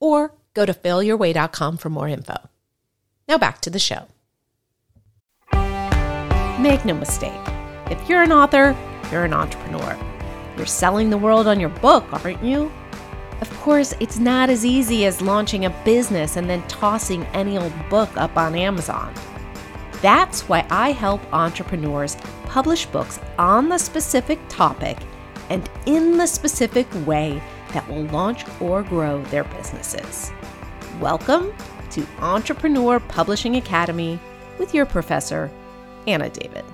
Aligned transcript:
or 0.00 0.34
go 0.54 0.66
to 0.66 0.74
failyourway.com 0.74 1.76
for 1.76 1.90
more 1.90 2.08
info. 2.08 2.36
Now 3.28 3.38
back 3.38 3.60
to 3.62 3.70
the 3.70 3.78
show. 3.78 4.06
Make 6.60 6.84
no 6.84 6.94
mistake, 6.94 7.32
if 7.90 8.08
you're 8.08 8.22
an 8.22 8.32
author, 8.32 8.76
you're 9.12 9.24
an 9.24 9.32
entrepreneur. 9.32 9.96
You're 10.56 10.66
selling 10.66 11.08
the 11.08 11.18
world 11.18 11.46
on 11.46 11.60
your 11.60 11.68
book, 11.68 12.04
aren't 12.12 12.42
you? 12.42 12.72
Of 13.40 13.50
course, 13.60 13.94
it's 14.00 14.18
not 14.18 14.50
as 14.50 14.64
easy 14.64 15.06
as 15.06 15.22
launching 15.22 15.64
a 15.64 15.70
business 15.84 16.36
and 16.36 16.50
then 16.50 16.66
tossing 16.66 17.24
any 17.26 17.56
old 17.56 17.72
book 17.88 18.10
up 18.16 18.36
on 18.36 18.56
Amazon. 18.56 19.14
That's 20.02 20.48
why 20.48 20.66
I 20.70 20.90
help 20.90 21.20
entrepreneurs 21.32 22.16
publish 22.46 22.86
books 22.86 23.20
on 23.38 23.68
the 23.68 23.78
specific 23.78 24.40
topic 24.48 24.98
and 25.50 25.70
in 25.86 26.18
the 26.18 26.26
specific 26.26 26.86
way 27.06 27.40
that 27.72 27.88
will 27.88 28.04
launch 28.04 28.44
or 28.60 28.82
grow 28.82 29.22
their 29.24 29.44
businesses. 29.44 30.32
Welcome 31.00 31.52
to 31.90 32.06
Entrepreneur 32.20 33.00
Publishing 33.00 33.56
Academy 33.56 34.18
with 34.58 34.74
your 34.74 34.86
professor, 34.86 35.50
Anna 36.06 36.28
David. 36.30 36.64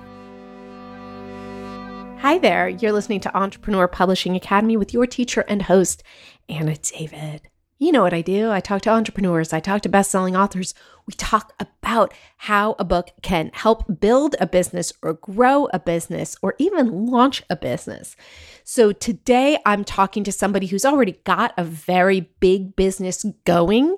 Hi 2.19 2.39
there, 2.39 2.67
you're 2.69 2.91
listening 2.91 3.19
to 3.21 3.37
Entrepreneur 3.37 3.87
Publishing 3.87 4.35
Academy 4.35 4.77
with 4.77 4.93
your 4.93 5.05
teacher 5.05 5.41
and 5.47 5.61
host, 5.61 6.01
Anna 6.49 6.75
David. 6.77 7.41
You 7.77 7.91
know 7.91 8.03
what 8.03 8.13
I 8.13 8.21
do. 8.21 8.51
I 8.51 8.61
talk 8.61 8.83
to 8.83 8.89
entrepreneurs, 8.89 9.51
I 9.51 9.59
talk 9.59 9.81
to 9.81 9.89
best 9.89 10.09
selling 10.09 10.35
authors. 10.35 10.73
We 11.07 11.13
talk 11.13 11.51
about 11.59 12.13
how 12.37 12.77
a 12.79 12.85
book 12.85 13.09
can 13.21 13.51
help 13.53 13.99
build 13.99 14.35
a 14.39 14.47
business 14.47 14.93
or 15.01 15.13
grow 15.13 15.67
a 15.73 15.79
business 15.79 16.37
or 16.41 16.55
even 16.57 17.05
launch 17.05 17.43
a 17.49 17.57
business. 17.57 18.15
So 18.63 18.93
today 18.93 19.57
I'm 19.65 19.83
talking 19.83 20.23
to 20.23 20.31
somebody 20.31 20.67
who's 20.67 20.85
already 20.85 21.19
got 21.25 21.53
a 21.57 21.65
very 21.65 22.31
big 22.39 22.77
business 22.77 23.25
going, 23.43 23.97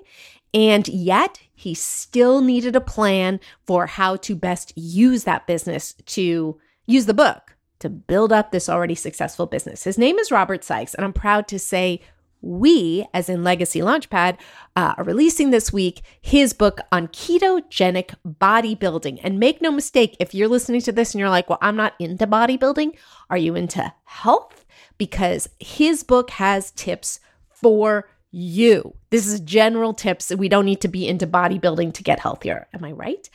and 0.52 0.88
yet 0.88 1.40
he 1.54 1.72
still 1.74 2.40
needed 2.40 2.74
a 2.74 2.80
plan 2.80 3.38
for 3.64 3.86
how 3.86 4.16
to 4.16 4.34
best 4.34 4.72
use 4.76 5.22
that 5.22 5.46
business 5.46 5.94
to 6.06 6.58
use 6.86 7.06
the 7.06 7.14
book 7.14 7.56
to 7.78 7.88
build 7.88 8.32
up 8.32 8.50
this 8.50 8.68
already 8.68 8.96
successful 8.96 9.46
business. 9.46 9.84
His 9.84 9.98
name 9.98 10.18
is 10.18 10.32
Robert 10.32 10.64
Sykes, 10.64 10.94
and 10.94 11.04
I'm 11.04 11.12
proud 11.12 11.46
to 11.48 11.60
say 11.60 12.00
we, 12.40 13.06
as 13.12 13.28
in 13.28 13.44
Legacy 13.44 13.80
Launchpad, 13.80 14.38
uh, 14.76 14.94
are 14.96 15.04
releasing 15.04 15.50
this 15.50 15.72
week 15.72 16.02
his 16.20 16.52
book 16.52 16.80
on 16.92 17.08
ketogenic 17.08 18.14
bodybuilding. 18.26 19.20
And 19.22 19.38
make 19.38 19.60
no 19.60 19.70
mistake, 19.70 20.16
if 20.20 20.34
you're 20.34 20.48
listening 20.48 20.80
to 20.82 20.92
this 20.92 21.14
and 21.14 21.20
you're 21.20 21.30
like, 21.30 21.48
well, 21.48 21.58
I'm 21.60 21.76
not 21.76 21.94
into 21.98 22.26
bodybuilding, 22.26 22.96
are 23.30 23.38
you 23.38 23.54
into 23.54 23.92
health? 24.04 24.64
Because 24.98 25.48
his 25.58 26.02
book 26.02 26.30
has 26.30 26.70
tips 26.72 27.20
for 27.50 28.08
you. 28.30 28.94
This 29.10 29.26
is 29.26 29.40
general 29.40 29.94
tips. 29.94 30.34
We 30.34 30.48
don't 30.48 30.66
need 30.66 30.80
to 30.82 30.88
be 30.88 31.08
into 31.08 31.26
bodybuilding 31.26 31.94
to 31.94 32.02
get 32.02 32.20
healthier. 32.20 32.68
Am 32.74 32.84
I 32.84 32.92
right? 32.92 33.28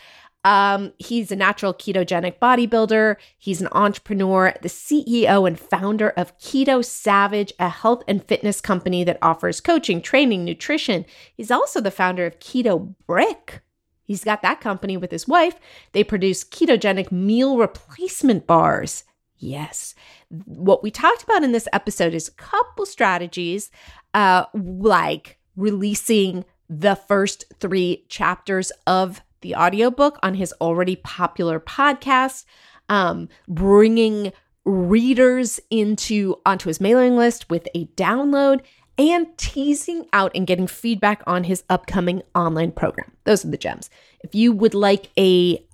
Um, 0.44 0.91
he's 0.97 1.31
a 1.31 1.36
natural 1.36 1.73
ketogenic 1.73 2.39
bodybuilder. 2.39 3.16
He's 3.38 3.62
an 3.62 3.69
entrepreneur, 3.72 4.53
the 4.62 4.69
CEO 4.69 5.47
and 5.47 5.59
founder 5.59 6.09
of 6.09 6.38
Keto 6.38 6.84
Savage, 6.84 7.53
a 7.59 7.69
health 7.69 8.03
and 8.07 8.23
fitness 8.23 8.59
company 8.59 9.03
that 9.06 9.19
offers 9.22 9.62
coaching, 9.62 10.01
training, 10.01 10.44
nutrition. 10.44 11.06
He's 11.34 11.51
also 11.51 11.79
the 11.79 11.91
founder 11.91 12.25
of 12.25 12.40
Keto 12.40 12.94
Brick. 13.07 13.62
He's 14.03 14.25
got 14.25 14.41
that 14.41 14.59
company 14.59 14.97
with 14.97 15.12
his 15.12 15.28
wife. 15.28 15.56
They 15.94 16.03
produce 16.03 16.44
ketogenic 16.44 17.12
meal 17.12 17.57
replacement 17.57 18.46
bars. 18.46 19.06
Yes. 19.38 19.96
What 20.29 20.84
we 20.84 20.91
talked 20.91 21.23
about 21.23 21.44
in 21.44 21.53
this 21.53 21.67
episode 21.72 22.13
is 22.13 22.28
a 22.28 22.34
couple 22.34 22.85
strategies 22.85 23.72
uh, 24.13 24.46
like 24.53 25.38
releasing 25.56 26.44
the 26.69 26.96
first 26.96 27.46
three 27.59 28.06
chapters 28.09 28.72
of 28.88 29.22
the 29.43 29.55
audiobook 29.55 30.17
on 30.23 30.33
his 30.33 30.53
already 30.59 30.95
popular 30.95 31.59
podcast, 31.59 32.45
um, 32.89 33.29
bringing 33.47 34.33
readers 34.65 35.59
into 35.69 36.35
onto 36.45 36.69
his 36.69 36.81
mailing 36.81 37.15
list 37.15 37.49
with 37.49 37.67
a 37.75 37.85
download 37.97 38.61
and 38.97 39.27
teasing 39.37 40.07
out 40.13 40.31
and 40.35 40.47
getting 40.47 40.67
feedback 40.67 41.23
on 41.25 41.43
his 41.43 41.63
upcoming 41.69 42.21
online 42.35 42.71
program. 42.71 43.11
Those 43.25 43.45
are 43.45 43.49
the 43.49 43.57
gems. 43.57 43.89
If 44.23 44.35
you 44.35 44.51
would 44.51 44.73
like 44.73 45.09
a 45.17 45.65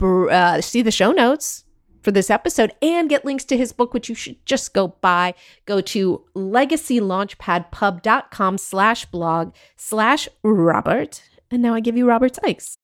uh, 0.00 0.60
see 0.60 0.82
the 0.82 0.90
show 0.90 1.12
notes 1.12 1.64
for 2.02 2.10
this 2.12 2.30
episode 2.30 2.72
and 2.80 3.08
get 3.08 3.24
links 3.24 3.44
to 3.44 3.56
his 3.56 3.72
book, 3.72 3.92
which 3.92 4.08
you 4.08 4.14
should 4.14 4.44
just 4.46 4.72
go 4.72 4.86
buy, 4.88 5.34
go 5.64 5.80
to 5.80 6.22
legacylaunchpadpub.com 6.36 8.58
slash 8.58 9.06
blog 9.06 9.52
slash 9.76 10.28
Robert. 10.42 11.22
And 11.50 11.62
now 11.62 11.74
I 11.74 11.80
give 11.80 11.96
you 11.96 12.06
Robert 12.06 12.36
Sykes. 12.36 12.76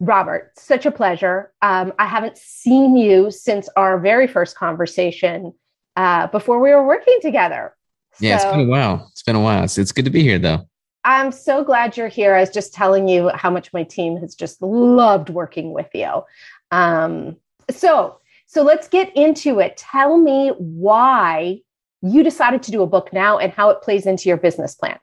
Robert, 0.00 0.52
such 0.56 0.86
a 0.86 0.90
pleasure. 0.90 1.52
Um, 1.62 1.92
I 1.98 2.06
haven't 2.06 2.36
seen 2.36 2.96
you 2.96 3.30
since 3.30 3.68
our 3.76 3.98
very 3.98 4.26
first 4.26 4.56
conversation 4.56 5.54
uh, 5.96 6.26
before 6.26 6.60
we 6.60 6.70
were 6.70 6.86
working 6.86 7.18
together. 7.22 7.74
Yeah, 8.20 8.36
it's 8.36 8.44
been 8.44 8.60
a 8.60 8.64
while. 8.64 9.08
It's 9.12 9.22
been 9.22 9.36
a 9.36 9.40
while. 9.40 9.64
It's, 9.64 9.78
it's 9.78 9.92
good 9.92 10.04
to 10.04 10.10
be 10.10 10.22
here, 10.22 10.38
though. 10.38 10.68
I'm 11.04 11.30
so 11.30 11.62
glad 11.62 11.96
you're 11.96 12.08
here. 12.08 12.34
I 12.34 12.40
was 12.40 12.50
just 12.50 12.74
telling 12.74 13.08
you 13.08 13.30
how 13.34 13.48
much 13.48 13.72
my 13.72 13.84
team 13.84 14.16
has 14.18 14.34
just 14.34 14.60
loved 14.60 15.30
working 15.30 15.72
with 15.72 15.88
you. 15.94 16.22
Um, 16.72 17.36
so, 17.70 18.18
so 18.46 18.62
let's 18.62 18.88
get 18.88 19.16
into 19.16 19.60
it. 19.60 19.76
Tell 19.76 20.18
me 20.18 20.50
why 20.58 21.60
you 22.02 22.22
decided 22.22 22.62
to 22.64 22.70
do 22.70 22.82
a 22.82 22.86
book 22.86 23.12
now 23.12 23.38
and 23.38 23.52
how 23.52 23.70
it 23.70 23.82
plays 23.82 24.06
into 24.06 24.28
your 24.28 24.36
business 24.36 24.74
plan. 24.74 24.98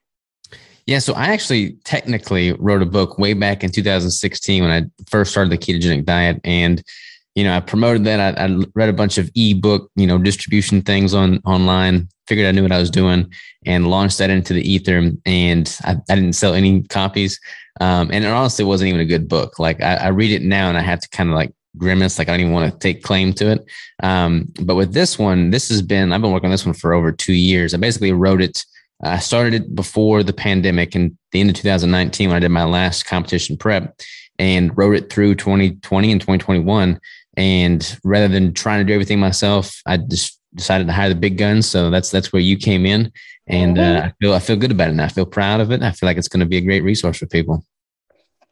Yeah, 0.86 1.00
so 1.00 1.14
I 1.14 1.28
actually 1.28 1.78
technically 1.86 2.54
wrote 2.54 2.82
a 2.82 2.86
book 2.86 3.18
way 3.18 3.34
back 3.34 3.64
in 3.64 3.72
2016 3.72 4.64
when 4.64 4.72
I 4.72 5.06
first 5.10 5.32
started 5.32 5.52
the 5.52 5.58
ketogenic 5.58 6.04
diet, 6.04 6.42
and 6.44 6.84
you 7.36 7.44
know 7.46 7.56
I 7.56 7.62
promoted 7.62 8.04
that. 8.04 8.38
I, 8.38 8.46
I 8.46 8.58
read 8.76 8.90
a 8.90 8.94
bunch 8.94 9.18
of 9.18 9.30
ebook, 9.36 9.90
you 9.96 10.06
know, 10.06 10.18
distribution 10.18 10.82
things 10.82 11.14
on 11.14 11.40
online. 11.46 12.10
Figured 12.28 12.48
I 12.48 12.52
knew 12.52 12.64
what 12.64 12.74
I 12.74 12.80
was 12.80 12.90
doing, 12.90 13.32
and 13.66 13.90
launched 13.90 14.18
that 14.18 14.30
into 14.30 14.54
the 14.54 14.62
ether. 14.62 15.12
And 15.26 15.80
I, 15.86 15.96
I 16.10 16.16
didn't 16.16 16.34
sell 16.34 16.54
any 16.54 16.84
copies, 16.84 17.40
um, 17.80 18.10
and 18.12 18.26
it 18.26 18.28
honestly 18.28 18.66
wasn't 18.66 18.90
even 18.90 19.00
a 19.00 19.06
good 19.06 19.30
book. 19.30 19.60
Like 19.60 19.82
I, 19.82 19.96
I 19.96 20.08
read 20.10 20.32
it 20.32 20.42
now, 20.42 20.68
and 20.68 20.78
I 20.78 20.82
have 20.82 21.00
to 21.00 21.10
kind 21.10 21.30
of 21.30 21.36
like 21.36 21.54
grimace 21.76 22.20
like 22.20 22.30
i 22.30 22.32
don't 22.32 22.42
even 22.42 22.54
want 22.54 22.72
to 22.72 22.78
take 22.78 23.02
claim 23.02 23.34
to 23.34 23.50
it 23.50 23.66
um, 24.04 24.48
but 24.62 24.76
with 24.76 24.94
this 24.94 25.18
one 25.18 25.50
this 25.50 25.70
has 25.70 25.82
been 25.82 26.14
i've 26.14 26.22
been 26.22 26.32
working 26.32 26.46
on 26.46 26.52
this 26.52 26.68
one 26.68 26.74
for 26.76 26.94
over 26.94 27.12
two 27.12 27.34
years 27.34 27.74
i 27.74 27.78
basically 27.78 28.12
wrote 28.12 28.44
it 28.44 28.64
I 29.04 29.20
started 29.20 29.54
it 29.54 29.76
before 29.76 30.24
the 30.24 30.34
pandemic 30.34 30.96
and 30.96 31.18
the 31.32 31.42
end 31.42 31.50
of 31.50 31.56
2019 31.58 32.30
when 32.30 32.38
I 32.38 32.40
did 32.40 32.50
my 32.50 32.64
last 32.64 33.04
competition 33.04 33.58
prep 33.58 34.00
and 34.40 34.76
wrote 34.78 34.96
it 34.96 35.12
through 35.12 35.36
2020 35.36 36.12
and 36.12 36.22
2021. 36.22 37.00
And 37.36 38.00
rather 38.04 38.28
than 38.28 38.54
trying 38.54 38.80
to 38.80 38.86
do 38.86 38.94
everything 38.94 39.20
myself, 39.20 39.82
I 39.86 39.98
just 39.98 40.40
decided 40.56 40.88
to 40.88 40.94
hire 40.94 41.10
the 41.10 41.16
big 41.16 41.38
guns. 41.38 41.68
So 41.68 41.90
that's 41.90 42.12
that's 42.12 42.32
where 42.32 42.42
you 42.42 42.58
came 42.58 42.86
in, 42.86 43.12
and 43.48 43.78
uh, 43.78 43.82
mm-hmm. 43.82 44.08
I 44.08 44.14
feel 44.22 44.34
I 44.34 44.40
feel 44.40 44.56
good 44.56 44.72
about 44.72 44.90
it. 44.90 44.94
Now. 44.94 45.06
I 45.06 45.10
feel 45.10 45.26
proud 45.26 45.60
of 45.60 45.72
it. 45.72 45.82
I 45.82 45.92
feel 45.92 46.08
like 46.08 46.18
it's 46.18 46.28
going 46.28 46.42
to 46.42 46.46
be 46.46 46.58
a 46.58 46.62
great 46.62 46.84
resource 46.84 47.18
for 47.18 47.26
people. 47.26 47.66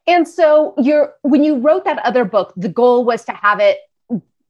And 0.08 0.28
so, 0.28 0.74
you're 0.78 1.14
when 1.22 1.44
you 1.44 1.58
wrote 1.60 1.86
that 1.86 2.00
other 2.00 2.26
book, 2.26 2.54
the 2.58 2.70
goal 2.70 3.06
was 3.06 3.24
to 3.26 3.34
have 3.34 3.60
it 3.60 3.78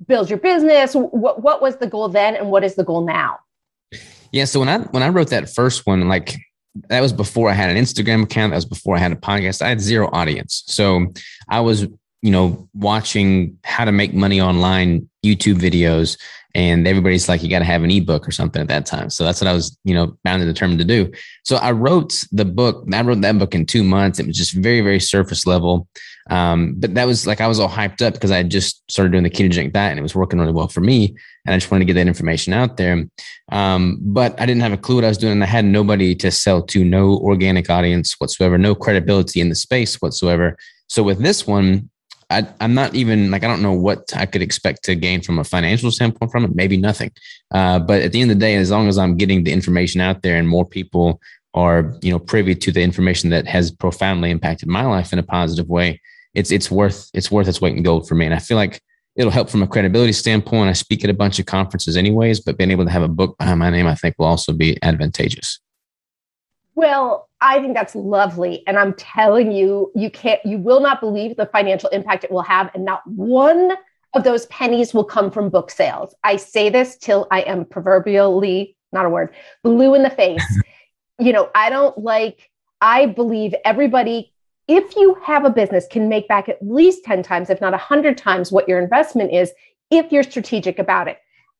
build 0.08 0.30
your 0.30 0.40
business. 0.40 0.94
What 0.94 1.42
what 1.42 1.62
was 1.62 1.78
the 1.78 1.88
goal 1.88 2.08
then, 2.10 2.36
and 2.36 2.50
what 2.50 2.64
is 2.64 2.76
the 2.76 2.84
goal 2.84 3.02
now? 3.02 3.40
Yeah. 4.32 4.46
So 4.46 4.60
when 4.60 4.70
I 4.70 4.80
when 4.80 5.04
I 5.04 5.10
wrote 5.10 5.30
that 5.30 5.50
first 5.50 5.86
one, 5.86 6.08
like 6.08 6.36
that 6.90 7.02
was 7.02 7.14
before 7.14 7.50
I 7.50 7.54
had 7.54 7.70
an 7.70 7.78
Instagram 7.78 8.24
account. 8.24 8.52
That 8.52 8.58
was 8.58 8.66
before 8.66 8.96
I 8.96 9.00
had 9.00 9.12
a 9.12 9.16
podcast. 9.16 9.62
I 9.62 9.70
had 9.70 9.82
zero 9.82 10.10
audience. 10.14 10.64
So 10.68 11.08
I 11.50 11.60
was, 11.60 11.82
you 12.22 12.32
know, 12.32 12.70
watching 12.74 13.58
how 13.64 13.86
to 13.86 13.92
make 13.92 14.14
money 14.14 14.40
online 14.40 15.10
YouTube 15.26 15.56
videos. 15.56 16.18
And 16.54 16.86
everybody's 16.86 17.30
like, 17.30 17.44
you 17.44 17.50
got 17.50 17.60
to 17.60 17.66
have 17.66 17.84
an 17.84 17.92
ebook 17.92 18.28
or 18.28 18.32
something 18.32 18.62
at 18.62 18.68
that 18.68 18.86
time. 18.86 19.10
So 19.10 19.24
that's 19.24 19.40
what 19.40 19.48
I 19.48 19.54
was, 19.54 19.78
you 19.86 19.94
know, 19.94 20.18
bound 20.24 20.42
and 20.42 20.54
determined 20.54 20.80
to 20.80 20.86
do. 20.86 21.12
So 21.44 21.56
I 21.56 21.72
wrote 21.72 22.26
the 22.32 22.44
book. 22.44 22.86
I 22.94 23.02
wrote 23.02 23.22
that 23.22 23.38
book 23.38 23.56
in 23.56 23.66
two 23.66 23.84
months. 23.84 24.20
It 24.20 24.28
was 24.28 24.38
just 24.38 24.54
very, 24.54 24.82
very 24.82 25.00
surface 25.00 25.48
level. 25.48 25.88
Um, 26.32 26.76
but 26.78 26.96
that 26.96 27.06
was 27.06 27.28
like 27.28 27.42
I 27.42 27.48
was 27.48 27.60
all 27.60 27.70
hyped 27.70 28.02
up 28.02 28.14
because 28.14 28.32
I 28.32 28.42
just 28.42 28.90
started 28.90 29.12
doing 29.12 29.24
the 29.24 29.30
ketogenic 29.30 29.74
diet 29.74 29.92
and 29.92 30.00
it 30.00 30.04
was 30.04 30.16
working 30.16 30.40
really 30.40 30.54
well 30.54 30.70
for 30.70 30.80
me. 30.80 31.14
And 31.46 31.54
I 31.54 31.58
just 31.58 31.70
wanted 31.70 31.86
to 31.86 31.94
get 31.94 32.00
that 32.00 32.08
information 32.08 32.54
out 32.54 32.78
there. 32.78 33.06
Um, 33.52 34.00
but 34.02 34.40
I 34.40 34.46
didn't 34.46 34.62
have 34.62 34.72
a 34.72 34.78
clue 34.78 34.96
what 34.96 35.04
I 35.04 35.10
was 35.10 35.18
doing. 35.18 35.34
And 35.34 35.44
I 35.44 35.48
had 35.48 35.66
nobody 35.66 36.16
to 36.16 36.32
sell 36.32 36.64
to, 36.64 36.86
no 36.86 37.18
organic 37.18 37.70
audience 37.70 38.16
whatsoever, 38.18 38.58
no 38.58 38.74
credibility 38.74 39.42
in 39.42 39.50
the 39.50 39.56
space 39.56 40.02
whatsoever. 40.02 40.58
So 40.88 41.04
with 41.04 41.20
this 41.20 41.46
one, 41.46 41.90
I, 42.30 42.48
am 42.62 42.74
not 42.74 42.96
even 42.96 43.30
like 43.30 43.44
I 43.44 43.48
don't 43.48 43.62
know 43.62 43.74
what 43.74 44.16
I 44.16 44.26
could 44.26 44.42
expect 44.42 44.84
to 44.84 44.96
gain 44.96 45.22
from 45.22 45.38
a 45.38 45.44
financial 45.44 45.92
standpoint 45.92 46.32
from 46.32 46.46
it. 46.46 46.56
Maybe 46.56 46.78
nothing. 46.78 47.12
Uh, 47.54 47.80
but 47.80 48.02
at 48.02 48.14
the 48.14 48.22
end 48.22 48.32
of 48.32 48.40
the 48.40 48.46
day, 48.46 48.56
as 48.56 48.72
long 48.72 48.88
as 48.88 48.98
I'm 48.98 49.18
getting 49.18 49.44
the 49.44 49.52
information 49.52 50.00
out 50.00 50.22
there 50.22 50.38
and 50.38 50.48
more 50.48 50.66
people 50.66 51.20
are 51.54 51.94
you 52.02 52.10
know 52.10 52.20
privy 52.20 52.56
to 52.56 52.72
the 52.72 52.82
information 52.82 53.30
that 53.32 53.46
has 53.48 53.70
profoundly 53.70 54.32
impacted 54.32 54.70
my 54.70 54.86
life 54.86 55.12
in 55.12 55.20
a 55.20 55.24
positive 55.24 55.68
way, 55.68 56.00
it's 56.34 56.52
it's 56.52 56.72
worth 56.72 57.10
it's 57.14 57.32
worth 57.32 57.48
its 57.48 57.62
weight 57.62 57.76
in 57.76 57.84
gold 57.84 58.08
for 58.08 58.16
me. 58.16 58.26
And 58.26 58.34
I 58.34 58.40
feel 58.40 58.58
like 58.58 58.82
it'll 59.16 59.32
help 59.32 59.50
from 59.50 59.64
a 59.64 59.68
credibility 59.68 60.14
standpoint. 60.14 60.70
I 60.70 60.74
speak 60.74 61.04
at 61.04 61.10
a 61.10 61.14
bunch 61.14 61.40
of 61.40 61.46
conferences 61.46 61.98
anyways, 61.98 62.40
but 62.40 62.58
being 62.58 62.72
able 62.72 62.86
to 62.86 62.92
have 62.92 63.04
a 63.04 63.08
book 63.08 63.38
behind 63.38 63.60
my 63.60 63.70
name, 63.70 63.88
I 63.88 63.96
think 63.96 64.16
will 64.18 64.26
also 64.26 64.54
be 64.54 64.78
advantageous. 64.82 65.60
Well, 66.76 67.30
I 67.42 67.60
think 67.60 67.74
that's 67.74 67.96
lovely. 67.96 68.64
And 68.68 68.78
I'm 68.78 68.94
telling 68.94 69.52
you, 69.52 69.92
you 69.96 70.10
can't, 70.10 70.40
you 70.46 70.58
will 70.58 70.80
not 70.80 71.02
believe 71.02 71.36
the 71.36 71.48
financial 71.48 71.90
impact 71.90 72.24
it 72.24 72.32
will 72.32 72.44
have. 72.44 72.72
And 72.74 72.86
not 72.86 73.06
one 73.06 73.74
of 74.14 74.24
those 74.24 74.46
pennies 74.48 74.94
will 74.94 75.04
come 75.04 75.32
from 75.32 75.50
book 75.50 75.72
sales. 75.72 76.16
I 76.24 76.36
say 76.38 76.70
this 76.70 76.98
till 76.98 77.28
I 77.32 77.42
am 77.42 77.66
proverbially, 77.66 78.76
not 78.92 79.06
a 79.06 79.10
word, 79.10 79.34
blue 79.64 79.96
in 79.96 80.04
the 80.04 80.10
face. 80.10 80.46
you 81.20 81.34
know, 81.34 81.50
I 81.56 81.70
don't 81.70 81.98
like, 81.98 82.50
I 82.80 83.06
believe 83.06 83.54
everybody, 83.66 84.34
if 84.72 84.96
you 84.96 85.16
have 85.24 85.46
a 85.46 85.50
business, 85.50 85.86
can 85.90 86.08
make 86.08 86.28
back 86.28 86.48
at 86.48 86.62
least 86.62 87.04
10 87.04 87.24
times, 87.24 87.50
if 87.50 87.60
not 87.62 87.72
100 87.72 88.18
times 88.18 88.52
what 88.52 88.68
your 88.68 88.80
investment 88.80 89.34
is, 89.34 89.52
if 89.90 90.12
you're 90.12 90.24
strategic 90.24 90.80
about 90.80 91.08
it. 91.08 91.20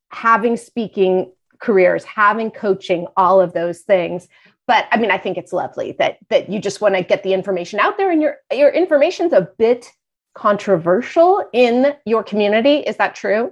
Having 0.10 0.58
speaking 0.58 1.32
careers, 1.60 2.04
having 2.04 2.52
coaching, 2.52 3.08
all 3.16 3.40
of 3.40 3.54
those 3.54 3.82
things 3.82 4.28
but 4.72 4.88
I 4.90 4.98
mean, 4.98 5.12
I 5.12 5.18
think 5.18 5.38
it's 5.38 5.52
lovely 5.52 5.94
that 6.00 6.18
that 6.30 6.50
you 6.50 6.58
just 6.58 6.80
want 6.80 6.96
to 6.96 7.04
get 7.04 7.24
the 7.24 7.34
information 7.34 7.78
out 7.80 7.98
there, 7.98 8.10
and 8.10 8.22
your 8.22 8.38
your 8.54 8.70
information's 8.70 9.34
a 9.34 9.50
bit 9.58 9.92
controversial 10.34 11.44
in 11.52 11.94
your 12.06 12.24
community. 12.24 12.76
Is 12.76 12.96
that 12.96 13.14
true? 13.14 13.52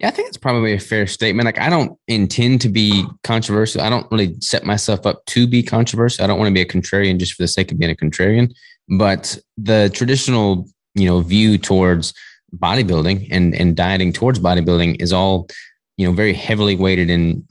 Yeah, 0.00 0.08
I 0.08 0.12
think 0.12 0.28
it's 0.28 0.38
probably 0.38 0.72
a 0.72 0.78
fair 0.78 1.06
statement. 1.06 1.44
Like, 1.44 1.60
I 1.60 1.68
don't 1.68 1.98
intend 2.08 2.62
to 2.62 2.70
be 2.70 3.04
controversial. 3.22 3.82
I 3.82 3.90
don't 3.90 4.10
really 4.10 4.34
set 4.40 4.64
myself 4.64 5.04
up 5.04 5.22
to 5.26 5.46
be 5.46 5.62
controversial. 5.62 6.24
I 6.24 6.26
don't 6.26 6.38
want 6.38 6.48
to 6.48 6.54
be 6.54 6.62
a 6.62 6.66
contrarian 6.66 7.18
just 7.18 7.34
for 7.34 7.42
the 7.42 7.48
sake 7.48 7.70
of 7.70 7.78
being 7.78 7.90
a 7.90 7.94
contrarian. 7.94 8.54
But 8.88 9.38
the 9.58 9.90
traditional, 9.92 10.66
you 10.94 11.04
know, 11.06 11.20
view 11.20 11.58
towards 11.58 12.14
bodybuilding 12.56 13.28
and 13.30 13.54
and 13.54 13.76
dieting 13.76 14.12
towards 14.12 14.40
bodybuilding 14.40 15.02
is 15.02 15.12
all, 15.12 15.48
you 15.98 16.06
know, 16.06 16.12
very 16.14 16.32
heavily 16.32 16.76
weighted 16.76 17.10
in 17.10 17.46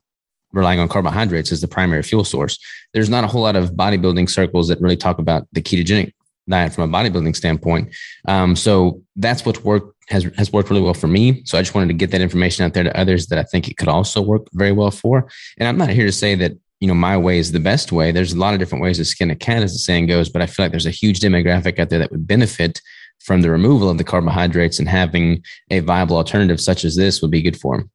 relying 0.51 0.79
on 0.79 0.89
carbohydrates 0.89 1.51
as 1.51 1.61
the 1.61 1.67
primary 1.67 2.01
fuel 2.01 2.23
source. 2.23 2.57
There's 2.95 3.11
not 3.11 3.23
a 3.23 3.27
whole 3.27 3.43
lot 3.43 3.55
of 3.55 3.73
bodybuilding 3.73 4.27
circles 4.27 4.67
that 4.69 4.81
really 4.81 4.97
talk 4.97 5.19
about 5.19 5.47
the 5.51 5.61
ketogenic 5.61 6.13
diet 6.49 6.73
from 6.73 6.93
a 6.93 6.97
bodybuilding 6.97 7.35
standpoint. 7.35 7.93
Um, 8.27 8.55
so 8.55 9.01
that's 9.15 9.45
what 9.45 9.63
worked 9.63 9.95
has 10.09 10.23
has 10.37 10.51
worked 10.51 10.69
really 10.69 10.81
well 10.81 10.93
for 10.93 11.07
me. 11.07 11.43
So 11.45 11.57
I 11.57 11.61
just 11.61 11.75
wanted 11.75 11.87
to 11.87 11.93
get 11.93 12.11
that 12.11 12.21
information 12.21 12.65
out 12.65 12.73
there 12.73 12.83
to 12.83 12.99
others 12.99 13.27
that 13.27 13.39
I 13.39 13.43
think 13.43 13.67
it 13.67 13.77
could 13.77 13.87
also 13.87 14.21
work 14.21 14.47
very 14.53 14.71
well 14.71 14.91
for. 14.91 15.29
And 15.57 15.67
I'm 15.67 15.77
not 15.77 15.89
here 15.89 16.05
to 16.05 16.11
say 16.11 16.35
that 16.35 16.53
you 16.79 16.87
know 16.87 16.95
my 16.95 17.17
way 17.17 17.37
is 17.37 17.51
the 17.51 17.59
best 17.59 17.91
way. 17.91 18.11
There's 18.11 18.33
a 18.33 18.39
lot 18.39 18.53
of 18.53 18.59
different 18.59 18.83
ways 18.83 18.97
to 18.97 19.05
skin 19.05 19.29
a 19.29 19.35
cat, 19.35 19.63
as 19.63 19.73
the 19.73 19.79
saying 19.79 20.07
goes. 20.07 20.29
But 20.29 20.41
I 20.41 20.47
feel 20.47 20.65
like 20.65 20.71
there's 20.71 20.85
a 20.85 20.91
huge 20.91 21.19
demographic 21.19 21.79
out 21.79 21.89
there 21.89 21.99
that 21.99 22.11
would 22.11 22.27
benefit 22.27 22.81
from 23.19 23.41
the 23.41 23.51
removal 23.51 23.89
of 23.89 23.97
the 23.97 24.03
carbohydrates 24.03 24.79
and 24.79 24.87
having 24.87 25.43
a 25.69 25.79
viable 25.81 26.17
alternative 26.17 26.59
such 26.59 26.85
as 26.85 26.95
this 26.95 27.21
would 27.21 27.31
be 27.31 27.41
good 27.41 27.59
for 27.59 27.77
them. 27.77 27.91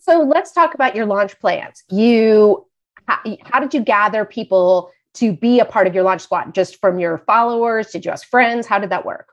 So 0.00 0.22
let's 0.22 0.52
talk 0.52 0.74
about 0.74 0.94
your 0.94 1.04
launch 1.04 1.38
plans. 1.40 1.82
You, 1.90 2.66
how, 3.06 3.18
how 3.44 3.60
did 3.60 3.74
you 3.74 3.80
gather 3.80 4.24
people 4.24 4.90
to 5.14 5.32
be 5.32 5.60
a 5.60 5.64
part 5.64 5.86
of 5.86 5.94
your 5.94 6.04
launch 6.04 6.22
squad? 6.22 6.54
Just 6.54 6.80
from 6.80 6.98
your 6.98 7.18
followers? 7.18 7.90
Did 7.90 8.04
you 8.04 8.10
ask 8.10 8.26
friends? 8.28 8.66
How 8.66 8.78
did 8.78 8.90
that 8.90 9.04
work? 9.04 9.28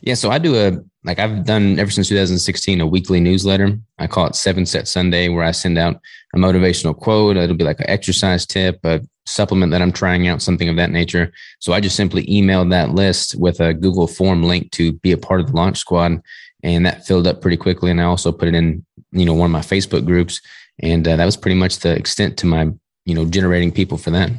Yeah, 0.00 0.14
so 0.14 0.30
I 0.30 0.38
do 0.38 0.56
a 0.56 0.78
like 1.04 1.18
I've 1.18 1.44
done 1.44 1.78
ever 1.78 1.90
since 1.90 2.08
2016 2.08 2.80
a 2.80 2.86
weekly 2.86 3.20
newsletter. 3.20 3.78
I 3.98 4.06
call 4.06 4.26
it 4.26 4.36
Seven 4.36 4.66
Set 4.66 4.86
Sunday, 4.86 5.28
where 5.28 5.44
I 5.44 5.50
send 5.50 5.78
out 5.78 6.00
a 6.34 6.38
motivational 6.38 6.96
quote. 6.96 7.36
It'll 7.36 7.56
be 7.56 7.64
like 7.64 7.80
an 7.80 7.90
exercise 7.90 8.46
tip, 8.46 8.78
a 8.84 9.00
supplement 9.26 9.72
that 9.72 9.82
I'm 9.82 9.92
trying 9.92 10.28
out, 10.28 10.42
something 10.42 10.68
of 10.68 10.76
that 10.76 10.90
nature. 10.90 11.32
So 11.60 11.72
I 11.72 11.80
just 11.80 11.96
simply 11.96 12.24
emailed 12.26 12.70
that 12.70 12.90
list 12.90 13.34
with 13.36 13.60
a 13.60 13.74
Google 13.74 14.06
form 14.06 14.44
link 14.44 14.70
to 14.72 14.92
be 14.92 15.12
a 15.12 15.18
part 15.18 15.40
of 15.40 15.48
the 15.48 15.56
launch 15.56 15.78
squad, 15.78 16.22
and 16.62 16.86
that 16.86 17.06
filled 17.06 17.26
up 17.26 17.40
pretty 17.40 17.56
quickly. 17.56 17.90
And 17.90 18.00
I 18.00 18.04
also 18.04 18.32
put 18.32 18.48
it 18.48 18.54
in 18.54 18.84
you 19.10 19.24
know 19.24 19.34
one 19.34 19.46
of 19.46 19.52
my 19.52 19.60
Facebook 19.60 20.06
groups, 20.06 20.40
and 20.80 21.06
uh, 21.06 21.16
that 21.16 21.24
was 21.24 21.36
pretty 21.36 21.56
much 21.56 21.78
the 21.78 21.94
extent 21.94 22.36
to 22.38 22.46
my 22.46 22.70
you 23.04 23.14
know 23.14 23.24
generating 23.24 23.72
people 23.72 23.98
for 23.98 24.10
that. 24.10 24.30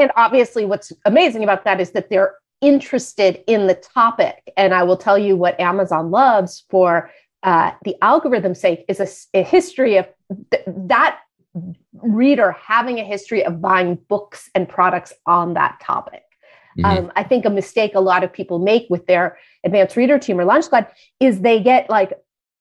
And 0.00 0.12
obviously, 0.16 0.64
what's 0.64 0.92
amazing 1.04 1.42
about 1.42 1.64
that 1.64 1.80
is 1.80 1.92
that 1.92 2.10
they're 2.10 2.34
interested 2.60 3.42
in 3.46 3.66
the 3.66 3.74
topic. 3.74 4.52
And 4.56 4.74
I 4.74 4.82
will 4.82 4.96
tell 4.96 5.18
you 5.18 5.36
what 5.36 5.58
Amazon 5.58 6.10
loves 6.10 6.64
for 6.68 7.10
uh, 7.42 7.72
the 7.84 7.96
algorithm's 8.02 8.60
sake 8.60 8.84
is 8.88 9.00
a, 9.00 9.38
a 9.38 9.42
history 9.42 9.96
of 9.96 10.06
th- 10.50 10.64
that 10.66 11.20
reader 11.94 12.52
having 12.52 13.00
a 13.00 13.04
history 13.04 13.44
of 13.44 13.60
buying 13.60 13.96
books 14.08 14.50
and 14.54 14.68
products 14.68 15.12
on 15.26 15.54
that 15.54 15.80
topic. 15.82 16.22
Mm-hmm. 16.78 17.06
Um, 17.06 17.12
I 17.16 17.24
think 17.24 17.44
a 17.44 17.50
mistake 17.50 17.94
a 17.94 18.00
lot 18.00 18.22
of 18.22 18.32
people 18.32 18.58
make 18.58 18.86
with 18.90 19.06
their 19.06 19.38
advanced 19.64 19.96
reader 19.96 20.18
team 20.18 20.38
or 20.38 20.44
launch 20.44 20.66
squad 20.66 20.86
is 21.18 21.40
they 21.40 21.60
get 21.60 21.90
like 21.90 22.12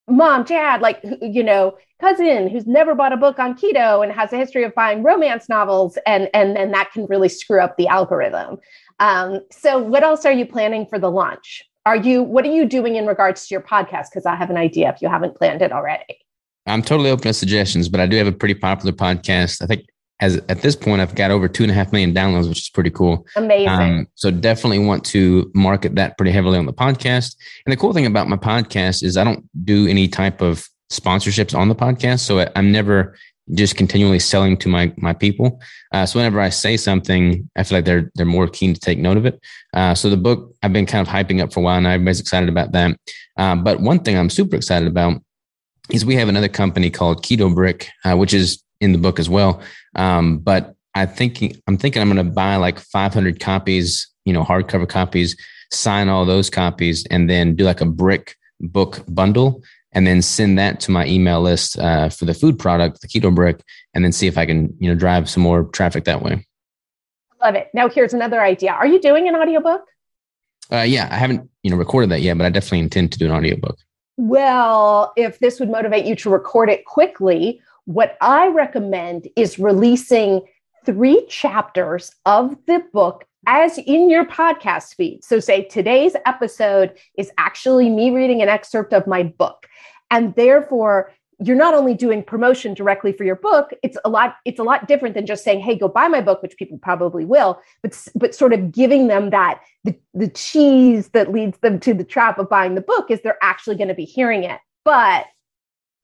mom, 0.10 0.44
dad, 0.44 0.82
like, 0.82 1.00
you 1.22 1.44
know, 1.44 1.76
cousin 2.02 2.48
who's 2.48 2.66
never 2.66 2.96
bought 2.96 3.14
a 3.14 3.18
book 3.18 3.40
on 3.40 3.56
keto 3.56 4.04
and 4.04 4.12
has 4.12 4.32
a 4.32 4.38
history 4.38 4.64
of 4.64 4.74
buying 4.76 5.04
romance 5.04 5.50
novels. 5.50 5.98
And, 6.06 6.30
and 6.34 6.56
then 6.56 6.72
that 6.72 6.92
can 6.92 7.06
really 7.08 7.30
screw 7.30 7.60
up 7.60 7.78
the 7.78 7.88
algorithm. 7.88 8.58
Um, 9.00 9.42
so 9.52 9.80
what 9.80 10.04
else 10.04 10.26
are 10.26 10.32
you 10.32 10.46
planning 10.46 10.86
for 10.86 11.00
the 11.00 11.12
launch? 11.12 11.64
Are 11.86 11.96
you, 11.96 12.24
what 12.24 12.46
are 12.46 12.52
you 12.52 12.66
doing 12.66 12.96
in 12.96 13.06
regards 13.06 13.48
to 13.48 13.54
your 13.54 13.62
podcast? 13.62 14.08
Because 14.12 14.26
I 14.26 14.36
have 14.36 14.50
an 14.50 14.58
idea 14.58 14.90
if 14.90 15.02
you 15.02 15.10
haven't 15.10 15.36
planned 15.36 15.62
it 15.62 15.72
already. 15.72 16.20
I'm 16.66 16.82
totally 16.82 17.10
open 17.10 17.24
to 17.24 17.34
suggestions, 17.34 17.90
but 17.90 18.00
I 18.00 18.06
do 18.06 18.18
have 18.18 18.28
a 18.28 18.32
pretty 18.32 18.54
popular 18.54 18.92
podcast. 18.92 19.62
I 19.62 19.66
think 19.66 19.86
as 20.20 20.38
at 20.50 20.62
this 20.62 20.76
point, 20.76 21.02
I've 21.02 21.16
got 21.16 21.32
over 21.32 21.48
two 21.48 21.64
and 21.64 21.72
a 21.72 21.76
half 21.76 21.92
million 21.92 22.14
downloads, 22.14 22.50
which 22.50 22.60
is 22.60 22.70
pretty 22.70 22.90
cool. 22.90 23.26
Amazing. 23.36 23.70
Um, 23.70 24.08
so 24.16 24.32
definitely 24.32 24.80
want 24.80 25.06
to 25.06 25.50
market 25.54 25.96
that 25.96 26.18
pretty 26.18 26.32
heavily 26.32 26.58
on 26.58 26.66
the 26.66 26.74
podcast. 26.74 27.36
And 27.66 27.72
the 27.72 27.78
cool 27.78 27.94
thing 27.94 28.06
about 28.06 28.28
my 28.28 28.36
podcast 28.36 29.04
is 29.04 29.18
I 29.18 29.24
don't 29.24 29.48
do 29.64 29.88
any 29.88 30.08
type 30.08 30.42
of 30.42 30.68
sponsorships 30.92 31.58
on 31.58 31.70
the 31.70 31.76
podcast, 31.76 32.20
so 32.20 32.46
I'm 32.56 32.72
never 32.72 33.16
just 33.54 33.76
continually 33.76 34.20
selling 34.20 34.58
to 34.58 34.70
my 34.70 34.94
my 34.98 35.14
people. 35.14 35.62
Uh, 35.92 36.06
so 36.06 36.20
whenever 36.20 36.40
I 36.40 36.50
say 36.50 36.78
something, 36.78 37.50
I 37.56 37.64
feel 37.64 37.78
like 37.78 37.86
they're 37.86 38.12
they're 38.16 38.26
more 38.26 38.48
keen 38.48 38.74
to 38.74 38.80
take 38.80 39.00
note 39.00 39.18
of 39.18 39.26
it. 39.26 39.40
Uh, 39.74 39.96
so 39.96 40.10
the 40.10 40.18
book 40.18 40.54
I've 40.62 40.74
been 40.74 40.86
kind 40.86 41.06
of 41.06 41.12
hyping 41.12 41.42
up 41.42 41.54
for 41.54 41.62
a 41.62 41.64
while, 41.64 41.78
and 41.78 41.88
everybody's 41.88 42.20
excited 42.20 42.50
about 42.50 42.74
that. 42.74 42.98
Uh, 43.38 43.56
but 43.56 43.80
one 43.80 44.00
thing 44.00 44.18
I'm 44.18 44.30
super 44.30 44.58
excited 44.58 44.88
about 44.88 45.22
is 45.92 46.06
we 46.06 46.16
have 46.16 46.30
another 46.30 46.50
company 46.50 46.90
called 46.90 47.24
Keto 47.24 47.54
Brick, 47.54 47.90
uh, 48.04 48.16
which 48.16 48.34
is 48.34 48.62
in 48.82 48.92
the 48.92 48.98
book 48.98 49.20
as 49.20 49.30
well. 49.30 49.62
Um, 49.96 50.40
but 50.40 50.76
I 50.96 51.06
think 51.06 51.56
I'm 51.68 51.78
thinking 51.78 52.02
I'm 52.02 52.12
going 52.12 52.26
to 52.26 52.32
buy 52.32 52.56
like 52.56 52.80
500 52.80 53.40
copies, 53.40 54.08
you 54.26 54.34
know, 54.34 54.44
hardcover 54.44 54.88
copies, 54.88 55.36
sign 55.72 56.10
all 56.10 56.26
those 56.26 56.50
copies, 56.50 57.06
and 57.08 57.30
then 57.30 57.56
do 57.56 57.64
like 57.64 57.82
a 57.82 57.86
brick 57.86 58.36
book 58.60 59.04
bundle, 59.08 59.64
and 59.92 60.06
then 60.06 60.22
send 60.22 60.58
that 60.60 60.80
to 60.82 60.92
my 60.92 61.06
email 61.06 61.42
list 61.42 61.78
uh, 61.80 62.10
for 62.10 62.26
the 62.26 62.34
food 62.34 62.60
product, 62.60 63.02
the 63.02 63.08
keto 63.08 63.34
brick, 63.34 63.62
and 63.94 64.04
then 64.04 64.12
see 64.12 64.28
if 64.28 64.38
I 64.38 64.46
can, 64.46 64.76
you 64.80 64.90
know, 64.90 64.96
drive 64.96 65.30
some 65.30 65.44
more 65.44 65.64
traffic 65.64 66.06
that 66.06 66.22
way. 66.22 66.46
Love 67.42 67.56
it. 67.56 67.70
Now 67.74 67.88
here's 67.88 68.14
another 68.14 68.42
idea. 68.42 68.72
Are 68.72 68.88
you 68.88 69.00
doing 69.00 69.28
an 69.28 69.36
audiobook? 69.36 69.86
Uh, 70.72 70.82
yeah, 70.82 71.08
I 71.10 71.16
haven't, 71.16 71.50
you 71.64 71.72
know, 71.72 71.78
recorded 71.78 72.12
that 72.12 72.22
yet, 72.22 72.38
but 72.38 72.46
I 72.46 72.50
definitely 72.50 72.80
intend 72.80 73.12
to 73.14 73.20
do 73.20 73.26
an 73.26 73.32
audiobook. 73.32 73.78
Well, 74.18 75.14
if 75.16 75.40
this 75.40 75.60
would 75.60 75.70
motivate 75.70 76.06
you 76.06 76.16
to 76.18 76.30
record 76.30 76.70
it 76.70 76.86
quickly, 76.86 77.62
what 77.90 78.18
I 78.22 78.50
recommend 78.50 79.28
is 79.36 79.58
releasing 79.58 80.42
three 80.86 81.26
chapters 81.26 82.12
of 82.24 82.56
the 82.68 82.84
book 82.94 83.26
as 83.48 83.80
in 83.80 84.12
your 84.12 84.26
podcast 84.26 84.94
feed. 84.94 85.24
So, 85.24 85.40
say 85.40 85.64
today's 85.64 86.16
episode 86.28 86.94
is 87.18 87.32
actually 87.40 87.90
me 87.90 88.12
reading 88.12 88.44
an 88.44 88.48
excerpt 88.48 88.94
of 88.94 89.08
my 89.08 89.24
book. 89.24 89.66
And 90.12 90.36
therefore, 90.36 91.12
you're 91.44 91.56
not 91.56 91.74
only 91.74 91.96
doing 91.96 92.22
promotion 92.22 92.76
directly 92.76 93.14
for 93.14 93.24
your 93.24 93.38
book 93.38 93.72
it's 93.82 93.98
a 94.04 94.10
lot 94.10 94.36
it's 94.44 94.60
a 94.60 94.64
lot 94.64 94.90
different 94.90 95.16
than 95.16 95.26
just 95.26 95.42
saying 95.42 95.62
hey 95.62 95.74
go 95.74 95.88
buy 95.88 96.10
my 96.10 96.20
book 96.20 96.42
which 96.42 96.58
people 96.58 96.78
probably 96.78 97.24
will 97.24 97.62
but 97.82 97.98
but 98.14 98.36
sort 98.36 98.52
of 98.52 98.74
giving 98.74 99.08
them 99.08 99.30
that 99.30 99.62
the, 99.86 99.98
the 100.14 100.28
cheese 100.28 101.08
that 101.12 101.32
leads 101.32 101.58
them 101.60 101.80
to 101.80 101.94
the 101.94 102.04
trap 102.04 102.40
of 102.40 102.50
buying 102.50 102.76
the 102.76 102.82
book 102.82 103.10
is 103.10 103.22
they're 103.22 103.38
actually 103.42 103.78
going 103.78 103.88
to 103.88 103.94
be 103.94 104.04
hearing 104.04 104.44
it 104.44 104.60
but 104.84 105.28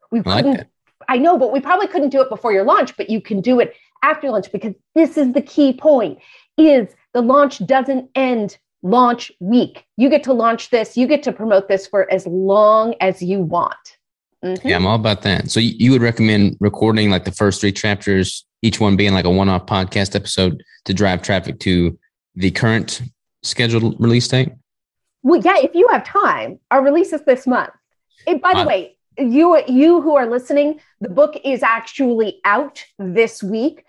we 0.10 0.24
couldn't 0.24 0.70
I 1.08 1.18
know, 1.18 1.38
but 1.38 1.52
we 1.52 1.60
probably 1.60 1.88
couldn't 1.88 2.10
do 2.10 2.22
it 2.22 2.30
before 2.30 2.52
your 2.52 2.64
launch, 2.64 2.96
but 2.98 3.10
you 3.10 3.22
can 3.22 3.42
do 3.42 3.60
it 3.60 3.76
after 4.04 4.30
lunch 4.30 4.52
because 4.52 4.74
this 4.94 5.18
is 5.18 5.34
the 5.34 5.42
key 5.42 5.74
point 5.74 6.20
is 6.58 6.88
the 7.14 7.22
launch 7.22 7.66
doesn't 7.66 8.10
end 8.16 8.58
launch 8.84 9.32
week. 9.40 9.86
You 9.98 10.10
get 10.10 10.24
to 10.24 10.34
launch 10.34 10.70
this, 10.70 10.96
you 10.96 11.08
get 11.08 11.24
to 11.24 11.32
promote 11.32 11.68
this 11.68 11.88
for 11.88 12.12
as 12.12 12.28
long 12.28 12.96
as 13.02 13.22
you 13.22 13.40
want. 13.40 13.98
Mm-hmm. 14.44 14.68
Yeah, 14.68 14.76
I'm 14.76 14.86
all 14.86 14.96
about 14.96 15.24
that. 15.24 15.50
So 15.50 15.60
you 15.60 15.92
would 15.92 16.02
recommend 16.02 16.58
recording 16.60 17.10
like 17.10 17.26
the 17.26 17.32
first 17.32 17.62
three 17.62 17.72
chapters, 17.72 18.46
each 18.62 18.80
one 18.80 18.96
being 18.96 19.14
like 19.14 19.26
a 19.26 19.30
one 19.30 19.50
off 19.50 19.66
podcast 19.66 20.16
episode 20.16 20.62
to 20.86 20.94
drive 20.94 21.24
traffic 21.24 21.60
to 21.62 21.98
the 22.36 22.52
current 22.52 23.02
scheduled 23.46 23.96
release 24.00 24.28
date? 24.28 24.52
Well, 25.24 25.42
yeah, 25.42 25.58
if 25.58 25.74
you 25.74 25.88
have 25.90 26.06
time, 26.06 26.60
our 26.70 26.84
release 26.84 27.14
is 27.14 27.24
this 27.26 27.48
month. 27.48 27.72
And 28.28 28.42
by 28.42 28.54
the 28.54 28.68
way, 28.68 28.95
you 29.18 29.62
you 29.68 30.02
who 30.02 30.16
are 30.16 30.28
listening, 30.28 30.80
the 31.02 31.10
book 31.10 31.40
is 31.44 31.64
actually 31.64 32.40
out 32.46 32.84
this 33.00 33.44
week. 33.44 33.86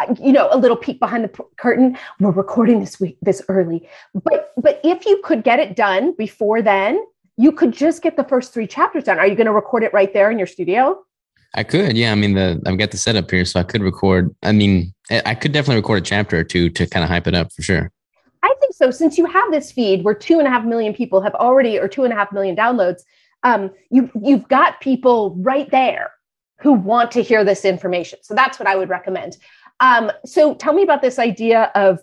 Uh, 0.00 0.12
you 0.20 0.32
know, 0.32 0.48
a 0.50 0.58
little 0.58 0.76
peek 0.76 0.98
behind 0.98 1.22
the 1.22 1.44
curtain. 1.56 1.96
We're 2.18 2.32
recording 2.32 2.80
this 2.80 2.98
week 2.98 3.16
this 3.22 3.42
early, 3.48 3.88
but 4.12 4.52
but 4.56 4.80
if 4.82 5.06
you 5.06 5.20
could 5.24 5.44
get 5.44 5.60
it 5.60 5.76
done 5.76 6.14
before 6.18 6.62
then, 6.62 7.04
you 7.36 7.52
could 7.52 7.72
just 7.72 8.02
get 8.02 8.16
the 8.16 8.24
first 8.24 8.52
three 8.52 8.66
chapters 8.66 9.04
done. 9.04 9.18
Are 9.18 9.26
you 9.26 9.36
going 9.36 9.46
to 9.46 9.52
record 9.52 9.84
it 9.84 9.92
right 9.92 10.12
there 10.12 10.30
in 10.30 10.38
your 10.38 10.48
studio? 10.48 11.04
I 11.56 11.62
could, 11.62 11.96
yeah. 11.96 12.10
I 12.10 12.16
mean, 12.16 12.34
the 12.34 12.60
I've 12.66 12.78
got 12.78 12.90
the 12.90 12.96
setup 12.96 13.30
here, 13.30 13.44
so 13.44 13.60
I 13.60 13.62
could 13.62 13.82
record. 13.82 14.34
I 14.42 14.50
mean, 14.50 14.92
I 15.10 15.36
could 15.36 15.52
definitely 15.52 15.76
record 15.76 15.98
a 15.98 16.04
chapter 16.04 16.38
or 16.38 16.44
two 16.44 16.68
to 16.70 16.86
kind 16.86 17.04
of 17.04 17.10
hype 17.10 17.28
it 17.28 17.34
up 17.34 17.52
for 17.52 17.62
sure. 17.62 17.92
I 18.42 18.52
think 18.60 18.74
so. 18.74 18.90
Since 18.90 19.16
you 19.16 19.26
have 19.26 19.52
this 19.52 19.70
feed 19.70 20.04
where 20.04 20.14
two 20.14 20.38
and 20.38 20.48
a 20.48 20.50
half 20.50 20.64
million 20.64 20.92
people 20.92 21.20
have 21.20 21.34
already, 21.36 21.78
or 21.78 21.86
two 21.86 22.02
and 22.02 22.12
a 22.12 22.16
half 22.16 22.32
million 22.32 22.56
downloads, 22.56 23.02
um, 23.44 23.70
you 23.90 24.10
you've 24.20 24.48
got 24.48 24.80
people 24.80 25.36
right 25.38 25.70
there 25.70 26.10
who 26.60 26.72
want 26.72 27.10
to 27.12 27.22
hear 27.22 27.44
this 27.44 27.64
information. 27.64 28.18
So 28.22 28.34
that's 28.34 28.58
what 28.58 28.66
I 28.66 28.74
would 28.74 28.88
recommend. 28.88 29.36
Um, 29.80 30.10
so 30.24 30.54
tell 30.54 30.72
me 30.72 30.82
about 30.82 31.02
this 31.02 31.18
idea 31.18 31.70
of 31.74 32.00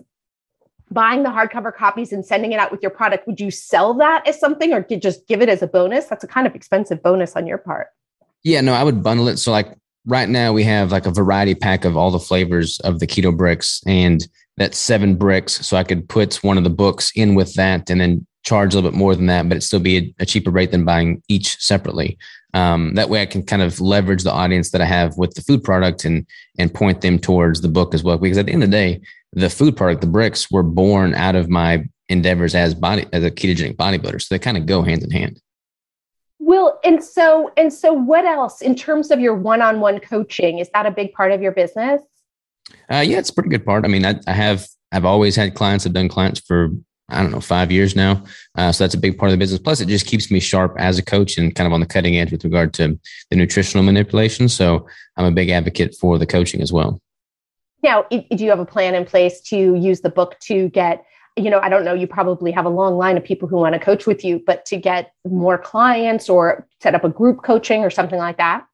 buying 0.91 1.23
the 1.23 1.29
hardcover 1.29 1.73
copies 1.73 2.11
and 2.11 2.25
sending 2.25 2.51
it 2.51 2.59
out 2.59 2.71
with 2.71 2.81
your 2.81 2.91
product. 2.91 3.25
Would 3.25 3.39
you 3.39 3.49
sell 3.49 3.93
that 3.95 4.27
as 4.27 4.39
something, 4.39 4.73
or 4.73 4.81
just 4.81 5.27
give 5.27 5.41
it 5.41 5.49
as 5.49 5.61
a 5.61 5.67
bonus? 5.67 6.05
That's 6.05 6.23
a 6.23 6.27
kind 6.27 6.45
of 6.45 6.53
expensive 6.53 7.01
bonus 7.01 7.35
on 7.35 7.47
your 7.47 7.57
part. 7.57 7.87
Yeah, 8.43 8.61
no, 8.61 8.73
I 8.73 8.83
would 8.83 9.03
bundle 9.03 9.27
it. 9.27 9.37
So 9.37 9.51
like 9.51 9.73
right 10.05 10.29
now 10.29 10.51
we 10.51 10.63
have 10.63 10.91
like 10.91 11.05
a 11.05 11.11
variety 11.11 11.55
pack 11.55 11.85
of 11.85 11.95
all 11.95 12.11
the 12.11 12.19
flavors 12.19 12.79
of 12.81 12.99
the 12.99 13.07
keto 13.07 13.35
bricks 13.35 13.81
and 13.85 14.27
that's 14.57 14.77
seven 14.77 15.15
bricks. 15.15 15.65
So 15.65 15.77
I 15.77 15.83
could 15.83 16.09
put 16.09 16.43
one 16.43 16.57
of 16.57 16.63
the 16.63 16.69
books 16.69 17.11
in 17.15 17.35
with 17.35 17.53
that 17.55 17.89
and 17.89 18.01
then 18.01 18.25
charge 18.51 18.73
a 18.73 18.77
little 18.77 18.91
bit 18.91 18.97
more 18.97 19.15
than 19.15 19.27
that, 19.27 19.47
but 19.47 19.57
it 19.57 19.61
still 19.61 19.79
be 19.79 19.97
a, 19.97 20.13
a 20.19 20.25
cheaper 20.25 20.51
rate 20.51 20.71
than 20.71 20.83
buying 20.83 21.23
each 21.29 21.57
separately. 21.61 22.17
Um, 22.53 22.95
that 22.95 23.09
way 23.09 23.21
I 23.21 23.25
can 23.25 23.43
kind 23.43 23.61
of 23.61 23.79
leverage 23.79 24.23
the 24.23 24.31
audience 24.31 24.71
that 24.71 24.81
I 24.81 24.85
have 24.85 25.17
with 25.17 25.35
the 25.35 25.41
food 25.41 25.63
product 25.63 26.03
and 26.03 26.27
and 26.59 26.73
point 26.73 26.99
them 26.99 27.17
towards 27.17 27.61
the 27.61 27.69
book 27.69 27.93
as 27.93 28.03
well. 28.03 28.17
Because 28.17 28.37
at 28.37 28.47
the 28.47 28.51
end 28.51 28.63
of 28.63 28.71
the 28.71 28.77
day, 28.77 29.01
the 29.31 29.49
food 29.49 29.77
product, 29.77 30.01
the 30.01 30.07
bricks 30.07 30.51
were 30.51 30.63
born 30.63 31.15
out 31.15 31.35
of 31.35 31.47
my 31.47 31.85
endeavors 32.09 32.53
as 32.53 32.75
body 32.75 33.05
as 33.13 33.23
a 33.23 33.31
ketogenic 33.31 33.77
bodybuilder. 33.77 34.21
So 34.21 34.35
they 34.35 34.39
kind 34.39 34.57
of 34.57 34.65
go 34.65 34.81
hand 34.81 35.01
in 35.01 35.11
hand. 35.11 35.39
Well, 36.39 36.77
and 36.83 37.01
so 37.01 37.53
and 37.55 37.71
so 37.71 37.93
what 37.93 38.25
else 38.25 38.61
in 38.61 38.75
terms 38.75 39.11
of 39.11 39.21
your 39.21 39.35
one-on-one 39.35 39.99
coaching? 40.01 40.59
Is 40.59 40.69
that 40.73 40.85
a 40.85 40.91
big 40.91 41.13
part 41.13 41.31
of 41.31 41.41
your 41.41 41.53
business? 41.53 42.01
Uh, 42.91 43.03
yeah, 43.09 43.19
it's 43.19 43.29
a 43.29 43.33
pretty 43.33 43.49
good 43.49 43.65
part. 43.65 43.85
I 43.85 43.87
mean, 43.87 44.05
I, 44.05 44.15
I 44.27 44.33
have 44.33 44.67
I've 44.91 45.05
always 45.05 45.37
had 45.37 45.55
clients. 45.55 45.85
I've 45.85 45.93
done 45.93 46.09
clients 46.09 46.41
for 46.41 46.71
I 47.11 47.21
don't 47.21 47.31
know 47.31 47.41
five 47.41 47.71
years 47.71 47.95
now. 47.95 48.23
Uh, 48.55 48.71
so 48.71 48.83
that's 48.83 48.93
a 48.93 48.99
big 48.99 49.17
part 49.17 49.29
of 49.29 49.33
the 49.33 49.37
business. 49.37 49.59
Plus, 49.59 49.81
it 49.81 49.87
just 49.87 50.05
keeps 50.05 50.31
me 50.31 50.39
sharp 50.39 50.75
as 50.77 50.97
a 50.97 51.03
coach 51.03 51.37
and 51.37 51.53
kind 51.53 51.67
of 51.67 51.73
on 51.73 51.79
the 51.79 51.85
cutting 51.85 52.17
edge 52.17 52.31
with 52.31 52.43
regard 52.43 52.73
to 52.75 52.99
the 53.29 53.35
nutritional 53.35 53.83
manipulation. 53.83 54.49
So 54.49 54.87
I'm 55.17 55.25
a 55.25 55.31
big 55.31 55.49
advocate 55.49 55.95
for 55.99 56.17
the 56.17 56.25
coaching 56.25 56.61
as 56.61 56.71
well. 56.71 56.99
Now, 57.83 58.05
do 58.11 58.23
you 58.29 58.49
have 58.49 58.59
a 58.59 58.65
plan 58.65 58.95
in 58.95 59.05
place 59.05 59.41
to 59.41 59.75
use 59.75 60.01
the 60.01 60.09
book 60.09 60.39
to 60.41 60.69
get? 60.69 61.03
You 61.37 61.49
know, 61.49 61.59
I 61.59 61.69
don't 61.69 61.85
know. 61.85 61.93
You 61.93 62.07
probably 62.07 62.51
have 62.51 62.65
a 62.65 62.69
long 62.69 62.97
line 62.97 63.17
of 63.17 63.23
people 63.23 63.47
who 63.47 63.57
want 63.57 63.73
to 63.73 63.79
coach 63.79 64.05
with 64.05 64.23
you, 64.23 64.41
but 64.45 64.65
to 64.65 64.77
get 64.77 65.13
more 65.25 65.57
clients 65.57 66.29
or 66.29 66.67
set 66.81 66.93
up 66.93 67.03
a 67.03 67.09
group 67.09 67.43
coaching 67.43 67.83
or 67.83 67.89
something 67.89 68.19
like 68.19 68.37
that. 68.37 68.65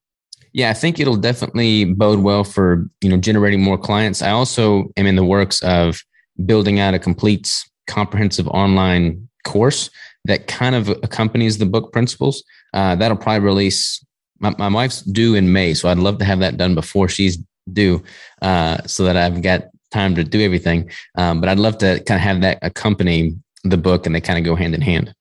Yeah, 0.54 0.72
I 0.72 0.74
think 0.74 1.00
it'll 1.00 1.18
definitely 1.18 1.86
bode 1.86 2.20
well 2.20 2.44
for 2.44 2.90
you 3.02 3.10
know 3.10 3.18
generating 3.18 3.62
more 3.62 3.78
clients. 3.78 4.22
I 4.22 4.32
also 4.32 4.92
am 4.98 5.06
in 5.06 5.16
the 5.16 5.24
works 5.24 5.62
of 5.62 6.02
building 6.46 6.80
out 6.80 6.94
a 6.94 7.00
complete 7.00 7.54
comprehensive 7.88 8.48
online 8.50 9.28
course 9.46 9.90
that 10.26 10.48
kind 10.48 10.76
of 10.76 10.90
accompanies 10.90 11.58
the 11.58 11.66
book 11.66 11.92
principles. 11.92 12.44
Uh, 12.74 12.96
that'll 12.96 13.18
probably 13.18 13.46
release. 13.46 14.04
My, 14.40 14.54
my 14.58 14.68
wife's 14.68 15.02
due 15.02 15.34
in 15.34 15.52
May, 15.52 15.74
so 15.74 15.90
I'd 15.90 15.98
love 15.98 16.20
to 16.20 16.26
have 16.26 16.40
that 16.40 16.58
done 16.58 16.76
before 16.76 17.08
she's 17.10 17.40
due, 17.74 18.04
uh, 18.42 18.78
so 18.86 19.04
that 19.06 19.18
I've 19.18 19.42
got 19.42 19.64
time 19.92 20.14
to 20.16 20.24
do 20.24 20.42
everything. 20.42 20.92
Um, 21.16 21.40
but 21.40 21.50
I'd 21.50 21.60
love 21.60 21.80
to 21.80 22.04
kind 22.04 22.18
of 22.18 22.22
have 22.22 22.42
that 22.42 22.60
accompany 22.62 23.36
the 23.64 23.78
book, 23.78 24.06
and 24.06 24.14
they 24.14 24.22
kind 24.22 24.38
of 24.38 24.46
go 24.46 24.56
hand 24.56 24.76
in 24.76 24.82
hand. 24.82 25.14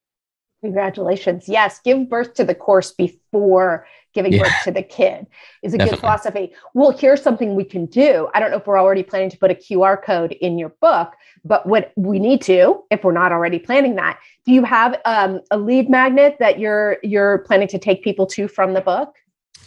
Congratulations. 0.61 1.49
Yes, 1.49 1.81
give 1.85 2.11
birth 2.11 2.35
to 2.35 2.45
the 2.45 2.55
course 2.55 2.91
before 2.93 3.87
giving 4.17 4.33
yeah. 4.33 4.43
birth 4.43 4.65
to 4.65 4.73
the 4.73 4.83
kid 4.83 5.27
is 5.63 5.75
a 5.75 5.79
Definitely. 5.79 5.97
good 5.97 6.01
philosophy. 6.01 6.55
Well, 6.75 6.91
here's 6.91 7.23
something 7.23 7.55
we 7.55 7.65
can 7.65 7.87
do. 7.87 8.29
I 8.35 8.41
don't 8.41 8.51
know 8.51 8.57
if 8.57 8.67
we're 8.67 8.81
already 8.81 9.03
planning 9.03 9.31
to 9.31 9.39
put 9.39 9.51
a 9.51 9.55
QR 9.55 10.03
code 10.03 10.33
in 10.33 10.59
your 10.59 10.71
book, 10.81 11.13
but 11.47 11.67
what 11.67 11.93
we 11.97 12.19
need 12.19 12.43
to, 12.43 12.83
if 12.91 13.05
we're 13.05 13.13
not 13.13 13.33
already 13.33 13.59
planning 13.59 13.97
that, 13.97 14.19
do 14.45 14.53
you 14.53 14.65
have 14.65 15.01
um, 15.05 15.41
a 15.51 15.59
lead 15.59 15.89
magnet 15.89 16.37
that 16.41 16.59
you're 16.59 16.99
you're 17.03 17.39
planning 17.39 17.69
to 17.69 17.79
take 17.79 18.03
people 18.03 18.27
to 18.27 18.49
from 18.49 18.75
the 18.75 18.81
book? 18.81 19.15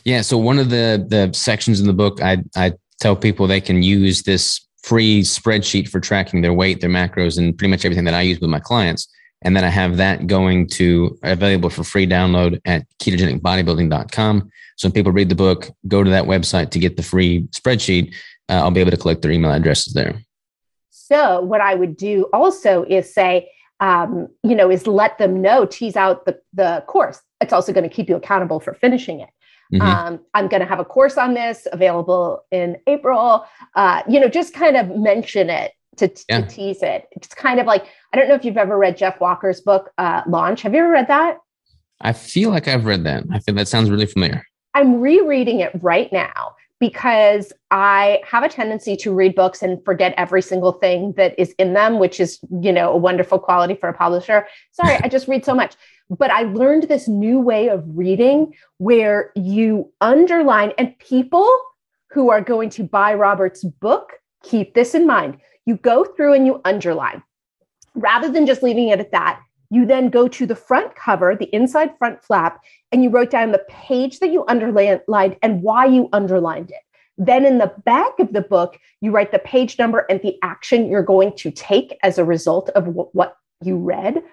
Yeah. 0.04 0.22
So 0.22 0.38
one 0.38 0.60
of 0.60 0.70
the 0.70 1.06
the 1.08 1.32
sections 1.34 1.80
in 1.80 1.88
the 1.88 1.94
book, 1.94 2.22
I 2.22 2.44
I 2.56 2.74
tell 3.00 3.16
people 3.16 3.48
they 3.48 3.62
can 3.62 3.84
use 3.84 4.24
this 4.24 4.62
free 4.84 5.22
spreadsheet 5.22 5.90
for 5.90 6.00
tracking 6.00 6.42
their 6.42 6.54
weight, 6.54 6.82
their 6.82 6.90
macros, 6.90 7.38
and 7.38 7.58
pretty 7.58 7.70
much 7.70 7.86
everything 7.86 8.06
that 8.06 8.14
I 8.14 8.22
use 8.22 8.40
with 8.40 8.50
my 8.50 8.60
clients 8.60 9.08
and 9.42 9.56
then 9.56 9.64
I 9.64 9.70
have 9.70 9.98
that 9.98 10.28
going 10.28 10.68
to 10.70 11.18
available 11.24 11.70
for 11.70 11.84
free 11.84 12.06
download 12.06 12.60
at 12.66 12.86
ketogenicbodybuilding.com. 13.02 14.52
So 14.76 14.88
when 14.88 14.94
people 14.94 15.12
read 15.12 15.30
the 15.30 15.36
book, 15.36 15.70
go 15.88 16.04
to 16.04 16.10
that 16.10 16.26
website 16.26 16.72
to 16.72 16.80
get 16.80 16.98
the 16.98 17.04
free 17.04 17.44
spreadsheet. 17.48 18.14
Uh, 18.50 18.54
I'll 18.54 18.72
be 18.72 18.82
able 18.82 18.92
to 18.92 18.98
collect 18.98 19.22
their 19.22 19.32
email 19.32 19.52
addresses 19.52 19.94
there. 19.94 20.22
So 21.12 21.42
what 21.42 21.60
I 21.60 21.74
would 21.74 21.98
do 21.98 22.28
also 22.34 22.86
is 22.88 23.12
say, 23.12 23.50
um, 23.80 24.28
you 24.44 24.56
know, 24.56 24.70
is 24.70 24.86
let 24.86 25.18
them 25.18 25.42
know, 25.42 25.66
tease 25.66 25.96
out 25.96 26.26
the, 26.26 26.40
the 26.54 26.84
course. 26.88 27.20
It's 27.42 27.52
also 27.52 27.74
going 27.74 27.88
to 27.88 27.94
keep 27.94 28.10
you 28.10 28.16
accountable 28.16 28.60
for 28.60 28.76
finishing 28.76 29.22
it. 29.22 29.30
Mm-hmm. 29.74 29.82
Um, 29.82 30.20
I'm 30.36 30.48
going 30.48 30.62
to 30.62 30.68
have 30.68 30.80
a 30.80 30.86
course 30.86 31.18
on 31.18 31.34
this 31.34 31.68
available 31.72 32.44
in 32.52 32.78
April. 32.86 33.46
Uh, 33.76 34.04
you 34.08 34.20
know, 34.20 34.28
just 34.28 34.54
kind 34.54 34.78
of 34.78 34.96
mention 34.96 35.50
it 35.50 35.72
to, 35.98 36.12
yeah. 36.28 36.42
to 36.42 36.48
tease 36.48 36.84
it. 36.84 37.08
It's 37.12 37.28
kind 37.28 37.60
of 37.60 37.66
like 37.66 37.86
I 38.14 38.18
don't 38.18 38.28
know 38.28 38.36
if 38.36 38.46
you've 38.46 38.58
ever 38.58 38.78
read 38.78 38.98
Jeff 38.98 39.20
Walker's 39.20 39.62
book 39.62 39.92
uh, 39.98 40.22
Launch. 40.28 40.62
Have 40.64 40.74
you 40.74 40.80
ever 40.80 40.92
read 40.92 41.08
that? 41.08 41.38
I 42.02 42.14
feel 42.14 42.50
like 42.50 42.68
I've 42.68 42.86
read 42.86 43.04
that. 43.04 43.24
I 43.32 43.40
think 43.40 43.58
that 43.58 43.68
sounds 43.68 43.90
really 43.90 44.06
familiar. 44.06 44.44
I'm 44.74 45.02
rereading 45.02 45.60
it 45.60 45.72
right 45.82 46.12
now 46.12 46.56
because 46.80 47.52
I 47.72 48.22
have 48.26 48.44
a 48.44 48.50
tendency 48.50 48.96
to 48.98 49.14
read 49.14 49.36
books 49.36 49.62
and 49.62 49.84
forget 49.84 50.14
every 50.18 50.42
single 50.42 50.72
thing 50.72 51.14
that 51.18 51.38
is 51.38 51.54
in 51.60 51.74
them, 51.74 52.00
which 52.00 52.20
is, 52.20 52.40
you 52.62 52.72
know, 52.72 52.92
a 52.92 52.98
wonderful 52.98 53.38
quality 53.40 53.76
for 53.76 53.90
a 53.90 53.94
publisher. 53.94 54.48
Sorry, 54.72 54.98
I 55.04 55.08
just 55.10 55.28
read 55.28 55.44
so 55.44 55.54
much. 55.54 55.76
But 56.10 56.32
I 56.32 56.44
learned 56.44 56.84
this 56.84 57.08
new 57.08 57.40
way 57.40 57.68
of 57.68 57.84
reading 57.86 58.54
where 58.78 59.32
you 59.36 59.92
underline, 60.02 60.74
and 60.78 60.98
people 61.00 61.48
who 62.12 62.32
are 62.32 62.42
going 62.42 62.70
to 62.72 62.84
buy 62.84 63.14
Robert's 63.14 63.64
book, 63.64 64.14
keep 64.42 64.74
this 64.74 64.96
in 64.96 65.06
mind 65.06 65.38
you 65.70 65.78
go 65.78 66.04
through 66.04 66.34
and 66.34 66.48
you 66.48 66.60
underline. 66.66 67.22
Rather 67.94 68.32
than 68.32 68.48
just 68.48 68.64
leaving 68.64 68.90
it 68.90 69.00
at 69.00 69.12
that, 69.12 69.40
you 69.70 69.86
then 69.86 70.10
go 70.10 70.28
to 70.28 70.46
the 70.46 70.56
front 70.56 70.96
cover, 70.96 71.36
the 71.36 71.54
inside 71.54 71.98
front 71.98 72.24
flap, 72.24 72.62
and 72.92 73.04
you 73.04 73.10
wrote 73.10 73.30
down 73.30 73.52
the 73.52 73.66
page 73.70 74.20
that 74.20 74.32
you 74.32 74.46
underlined 74.48 75.02
and 75.42 75.62
why 75.62 75.86
you 75.86 76.10
underlined 76.12 76.72
it. 76.72 76.82
Then 77.18 77.46
in 77.46 77.58
the 77.58 77.74
back 77.86 78.18
of 78.20 78.32
the 78.32 78.42
book, 78.42 78.80
you 79.02 79.12
write 79.12 79.32
the 79.32 79.40
page 79.40 79.78
number 79.78 80.06
and 80.10 80.22
the 80.22 80.38
action 80.42 80.90
you're 80.90 81.04
going 81.04 81.36
to 81.38 81.52
take 81.52 81.98
as 82.02 82.18
a 82.18 82.24
result 82.24 82.70
of 82.70 82.86
w- 82.86 83.10
what 83.12 83.36
you 83.62 83.78
read. 83.78 84.24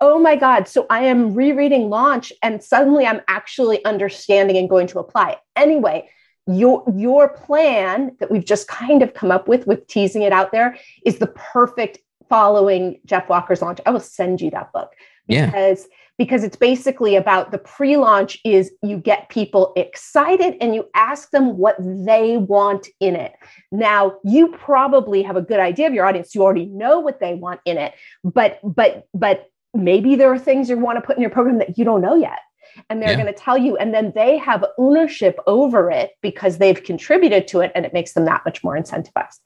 Oh 0.00 0.18
my 0.18 0.34
God. 0.34 0.66
So 0.66 0.86
I 0.88 1.04
am 1.04 1.34
rereading 1.34 1.90
Launch 1.90 2.32
and 2.42 2.64
suddenly 2.64 3.06
I'm 3.06 3.20
actually 3.28 3.84
understanding 3.84 4.56
and 4.56 4.68
going 4.68 4.86
to 4.88 4.98
apply. 4.98 5.36
Anyway, 5.54 6.08
your 6.46 6.82
your 6.96 7.28
plan 7.28 8.16
that 8.18 8.30
we've 8.30 8.44
just 8.44 8.66
kind 8.66 9.02
of 9.02 9.14
come 9.14 9.30
up 9.30 9.46
with 9.46 9.66
with 9.66 9.86
teasing 9.86 10.22
it 10.22 10.32
out 10.32 10.50
there 10.50 10.76
is 11.06 11.18
the 11.18 11.28
perfect 11.28 11.98
following 12.32 12.98
Jeff 13.04 13.28
Walker's 13.28 13.60
launch. 13.60 13.78
I 13.84 13.90
will 13.90 14.00
send 14.00 14.40
you 14.40 14.50
that 14.52 14.72
book 14.72 14.94
because 15.28 15.82
yeah. 15.82 15.96
because 16.16 16.42
it's 16.42 16.56
basically 16.56 17.14
about 17.14 17.50
the 17.50 17.58
pre-launch 17.58 18.38
is 18.42 18.72
you 18.82 18.96
get 18.96 19.28
people 19.28 19.74
excited 19.76 20.56
and 20.62 20.74
you 20.74 20.88
ask 20.94 21.30
them 21.30 21.58
what 21.58 21.76
they 21.78 22.38
want 22.38 22.88
in 23.00 23.16
it. 23.16 23.34
Now, 23.70 24.14
you 24.24 24.48
probably 24.48 25.22
have 25.22 25.36
a 25.36 25.42
good 25.42 25.60
idea 25.60 25.86
of 25.86 25.92
your 25.92 26.06
audience. 26.06 26.34
You 26.34 26.42
already 26.42 26.64
know 26.64 27.00
what 27.00 27.20
they 27.20 27.34
want 27.34 27.60
in 27.66 27.76
it, 27.76 27.92
but 28.24 28.60
but 28.64 29.06
but 29.12 29.50
maybe 29.74 30.16
there 30.16 30.32
are 30.32 30.38
things 30.38 30.70
you 30.70 30.78
want 30.78 30.96
to 30.96 31.06
put 31.06 31.16
in 31.16 31.20
your 31.20 31.30
program 31.30 31.58
that 31.58 31.76
you 31.76 31.84
don't 31.84 32.00
know 32.00 32.14
yet 32.14 32.38
and 32.88 33.02
they're 33.02 33.10
yeah. 33.10 33.22
going 33.22 33.26
to 33.26 33.38
tell 33.38 33.58
you 33.58 33.76
and 33.76 33.92
then 33.92 34.10
they 34.14 34.38
have 34.38 34.64
ownership 34.78 35.38
over 35.46 35.90
it 35.90 36.12
because 36.22 36.56
they've 36.56 36.82
contributed 36.82 37.46
to 37.48 37.60
it 37.60 37.72
and 37.74 37.84
it 37.84 37.92
makes 37.92 38.14
them 38.14 38.24
that 38.24 38.42
much 38.46 38.64
more 38.64 38.76
incentivized 38.76 39.40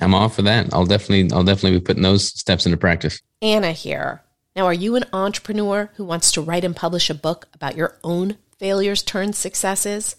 I'm 0.00 0.14
all 0.14 0.28
for 0.28 0.42
that. 0.42 0.72
I'll 0.72 0.86
definitely, 0.86 1.32
I'll 1.34 1.42
definitely 1.44 1.78
be 1.78 1.84
putting 1.84 2.02
those 2.02 2.28
steps 2.28 2.66
into 2.66 2.76
practice. 2.76 3.22
Anna 3.40 3.70
here. 3.72 4.22
Now, 4.56 4.66
are 4.66 4.74
you 4.74 4.96
an 4.96 5.04
entrepreneur 5.12 5.90
who 5.96 6.04
wants 6.04 6.32
to 6.32 6.40
write 6.40 6.64
and 6.64 6.74
publish 6.76 7.10
a 7.10 7.14
book 7.14 7.46
about 7.54 7.76
your 7.76 7.98
own 8.04 8.36
failures 8.58 9.02
turned 9.02 9.34
successes? 9.36 10.16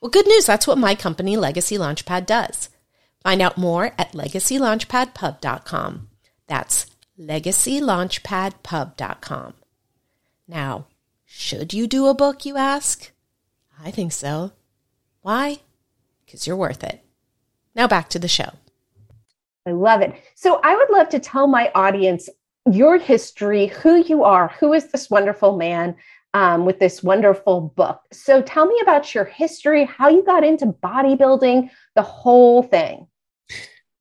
Well, 0.00 0.10
good 0.10 0.26
news. 0.26 0.46
That's 0.46 0.66
what 0.66 0.78
my 0.78 0.96
company, 0.96 1.36
Legacy 1.36 1.78
Launchpad, 1.78 2.26
does. 2.26 2.68
Find 3.22 3.40
out 3.40 3.56
more 3.56 3.92
at 3.98 4.12
legacylaunchpadpub.com. 4.12 6.08
That's 6.48 6.86
legacylaunchpadpub.com. 7.18 9.54
Now, 10.48 10.86
should 11.24 11.72
you 11.72 11.86
do 11.86 12.08
a 12.08 12.14
book, 12.14 12.44
you 12.44 12.56
ask? 12.56 13.12
I 13.82 13.92
think 13.92 14.12
so. 14.12 14.52
Why? 15.20 15.58
Because 16.24 16.46
you're 16.46 16.56
worth 16.56 16.82
it. 16.82 17.04
Now 17.74 17.86
back 17.86 18.08
to 18.10 18.18
the 18.18 18.28
show. 18.28 18.52
I 19.66 19.72
love 19.72 20.00
it. 20.00 20.14
So 20.34 20.60
I 20.62 20.74
would 20.74 20.90
love 20.90 21.08
to 21.10 21.18
tell 21.18 21.46
my 21.46 21.70
audience 21.74 22.28
your 22.70 22.98
history, 22.98 23.66
who 23.66 23.96
you 24.04 24.24
are, 24.24 24.48
who 24.60 24.72
is 24.72 24.90
this 24.90 25.10
wonderful 25.10 25.56
man 25.56 25.96
um, 26.34 26.64
with 26.64 26.78
this 26.78 27.02
wonderful 27.02 27.72
book. 27.76 28.00
So 28.12 28.42
tell 28.42 28.66
me 28.66 28.78
about 28.82 29.14
your 29.14 29.24
history, 29.24 29.84
how 29.84 30.08
you 30.08 30.24
got 30.24 30.44
into 30.44 30.66
bodybuilding, 30.66 31.70
the 31.94 32.02
whole 32.02 32.62
thing. 32.62 33.06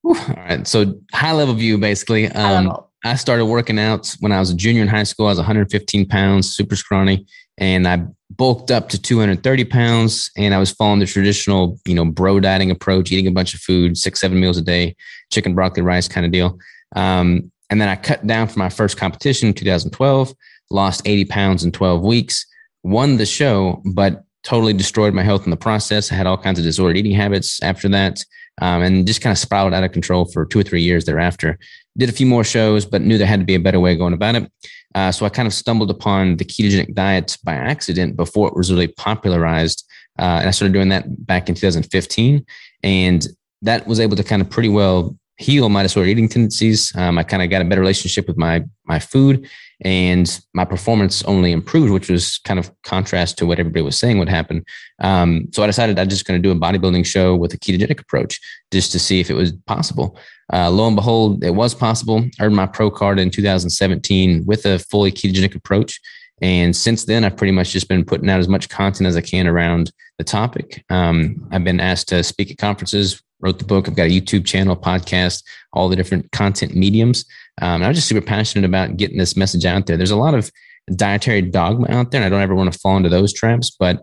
All 0.04 0.16
right. 0.36 0.66
So 0.68 1.00
high 1.14 1.34
level 1.34 1.54
view, 1.54 1.78
basically. 1.78 2.28
Um, 2.30 2.76
I 3.04 3.16
started 3.16 3.46
working 3.46 3.80
out 3.80 4.16
when 4.20 4.32
I 4.32 4.40
was 4.40 4.52
a 4.52 4.56
junior 4.56 4.82
in 4.82 4.88
high 4.88 5.04
school. 5.04 5.28
I 5.28 5.30
was 5.30 5.38
115 5.38 6.08
pounds, 6.08 6.52
super 6.52 6.76
scrawny, 6.76 7.26
and 7.58 7.88
I 7.88 8.06
bulked 8.38 8.72
up 8.72 8.90
to 8.90 9.02
230 9.02 9.66
pounds. 9.66 10.32
And 10.38 10.54
I 10.54 10.60
was 10.60 10.72
following 10.72 11.00
the 11.00 11.06
traditional, 11.06 11.80
you 11.86 11.94
know, 11.94 12.06
bro 12.06 12.40
dieting 12.40 12.72
approach, 12.72 13.12
eating 13.12 13.28
a 13.28 13.32
bunch 13.32 13.54
of 13.54 13.60
food, 13.60 13.98
six, 13.98 14.20
seven 14.20 14.40
meals 14.40 14.58
a 14.58 14.62
day, 14.62 14.96
chicken, 15.32 15.54
broccoli, 15.54 15.84
rice 15.84 16.08
kind 16.08 16.26
of 16.26 16.32
deal. 16.32 16.58
Um, 16.96 17.52
and 17.70 17.80
then 17.80 17.88
I 17.88 17.96
cut 17.96 18.26
down 18.28 18.48
for 18.48 18.60
my 18.60 18.70
first 18.70 18.98
competition 18.98 19.50
in 19.50 19.54
2012, 19.54 20.34
lost 20.70 21.02
80 21.06 21.26
pounds 21.26 21.64
in 21.64 21.72
12 21.72 22.02
weeks, 22.02 22.46
won 22.84 23.18
the 23.18 23.26
show, 23.26 23.82
but 23.86 24.24
totally 24.44 24.74
destroyed 24.74 25.14
my 25.14 25.24
health 25.24 25.46
in 25.46 25.52
the 25.52 25.58
process. 25.58 26.12
I 26.12 26.16
had 26.16 26.28
all 26.28 26.38
kinds 26.38 26.60
of 26.60 26.66
disordered 26.66 26.98
eating 26.98 27.14
habits 27.14 27.62
after 27.62 27.88
that 27.90 28.24
um, 28.62 28.82
and 28.82 29.08
just 29.08 29.22
kind 29.22 29.32
of 29.32 29.38
spiraled 29.38 29.74
out 29.74 29.84
of 29.84 29.92
control 29.92 30.26
for 30.26 30.46
two 30.46 30.60
or 30.60 30.64
three 30.64 30.82
years 30.82 31.06
thereafter. 31.06 31.58
Did 31.98 32.10
a 32.10 32.14
few 32.14 32.26
more 32.26 32.44
shows, 32.44 32.86
but 32.86 33.02
knew 33.02 33.18
there 33.18 33.28
had 33.28 33.40
to 33.40 33.46
be 33.46 33.56
a 33.56 33.60
better 33.60 33.80
way 33.80 33.94
of 33.94 34.00
going 34.00 34.14
about 34.14 34.36
it. 34.36 34.52
Uh, 34.96 35.12
so 35.12 35.26
I 35.26 35.30
kind 35.30 35.48
of 35.48 35.54
stumbled 35.54 35.90
upon 35.90 36.38
the 36.38 36.46
ketogenic 36.46 36.94
diet 36.94 37.38
by 37.44 37.54
accident 37.54 38.16
before 38.16 38.48
it 38.48 38.56
was 38.56 38.72
really 38.72 38.88
popularized. 38.88 39.86
Uh, 40.20 40.40
and 40.40 40.48
I 40.48 40.52
started 40.52 40.74
doing 40.74 40.90
that 40.90 41.26
back 41.26 41.50
in 41.50 41.56
2015. 41.56 42.46
And 42.84 43.28
that 43.62 43.88
was 43.88 44.00
able 44.00 44.16
to 44.16 44.24
kind 44.24 44.42
of 44.42 44.50
pretty 44.50 44.70
well 44.70 45.16
heal 45.42 45.70
my 45.70 45.84
disordered 45.84 46.12
eating 46.12 46.30
tendencies. 46.30 46.94
Um, 46.96 47.18
I 47.18 47.24
kind 47.24 47.42
of 47.44 47.50
got 47.50 47.62
a 47.62 47.66
better 47.66 47.82
relationship 47.82 48.28
with 48.28 48.38
my 48.38 48.64
my 48.86 49.00
food, 49.00 49.50
and 49.82 50.40
my 50.54 50.66
performance 50.66 51.24
only 51.24 51.52
improved, 51.52 51.92
which 51.92 52.10
was 52.10 52.38
kind 52.40 52.60
of 52.60 52.72
contrast 52.84 53.38
to 53.38 53.46
what 53.46 53.60
everybody 53.60 53.82
was 53.82 53.98
saying 53.98 54.20
would 54.20 54.30
happen. 54.30 54.64
Um, 55.00 55.48
so 55.52 55.64
I 55.64 55.68
decided 55.68 55.98
I'm 55.98 56.10
just 56.10 56.26
going 56.26 56.42
to 56.42 56.48
do 56.48 56.56
a 56.56 56.60
bodybuilding 56.60 57.06
show 57.06 57.36
with 57.36 57.54
a 57.54 57.58
ketogenic 57.58 58.00
approach 58.00 58.40
just 58.72 58.92
to 58.92 59.00
see 59.00 59.20
if 59.20 59.30
it 59.30 59.34
was 59.34 59.52
possible. 59.66 60.18
Uh, 60.52 60.70
lo 60.70 60.88
and 60.88 60.96
behold, 60.96 61.44
it 61.44 61.52
was 61.52 61.74
possible. 61.74 62.26
I 62.40 62.46
earned 62.46 62.56
my 62.56 62.66
pro 62.66 62.92
card 62.92 63.20
in 63.20 63.30
2017 63.30 64.46
with 64.46 64.66
a 64.66 64.80
fully 64.80 65.12
ketogenic 65.12 65.56
approach. 65.56 66.00
And 66.42 66.76
since 66.76 67.06
then, 67.06 67.24
I've 67.24 67.38
pretty 67.38 67.52
much 67.52 67.72
just 67.72 67.88
been 67.88 68.04
putting 68.04 68.30
out 68.30 68.40
as 68.40 68.48
much 68.48 68.68
content 68.68 69.08
as 69.08 69.16
I 69.16 69.22
can 69.22 69.48
around 69.48 69.92
the 70.18 70.24
topic. 70.24 70.84
Um, 70.90 71.48
I've 71.52 71.64
been 71.64 71.80
asked 71.80 72.10
to 72.10 72.24
speak 72.24 72.52
at 72.52 72.58
conferences, 72.58 73.22
wrote 73.40 73.60
the 73.60 73.66
book. 73.66 73.88
I've 73.88 73.96
got 73.96 74.08
a 74.08 74.10
YouTube 74.10 74.46
channel, 74.46 74.76
podcast, 74.76 75.44
all 75.74 75.88
the 75.88 75.96
different 75.96 76.32
content 76.32 76.76
mediums. 76.76 77.26
Um, 77.62 77.84
I'm 77.84 77.94
just 77.94 78.08
super 78.08 78.26
passionate 78.26 78.66
about 78.66 78.98
getting 78.98 79.18
this 79.18 79.38
message 79.38 79.66
out 79.66 79.86
there. 79.86 79.98
There's 79.98 80.12
a 80.12 80.16
lot 80.16 80.34
of 80.34 80.52
dietary 80.96 81.44
dogma 81.44 81.88
out 81.90 82.12
there, 82.12 82.22
and 82.22 82.26
I 82.26 82.30
don't 82.30 82.42
ever 82.42 82.56
want 82.56 82.74
to 82.74 82.80
fall 82.80 82.98
into 82.98 83.10
those 83.10 83.34
traps, 83.34 83.76
but 83.80 84.02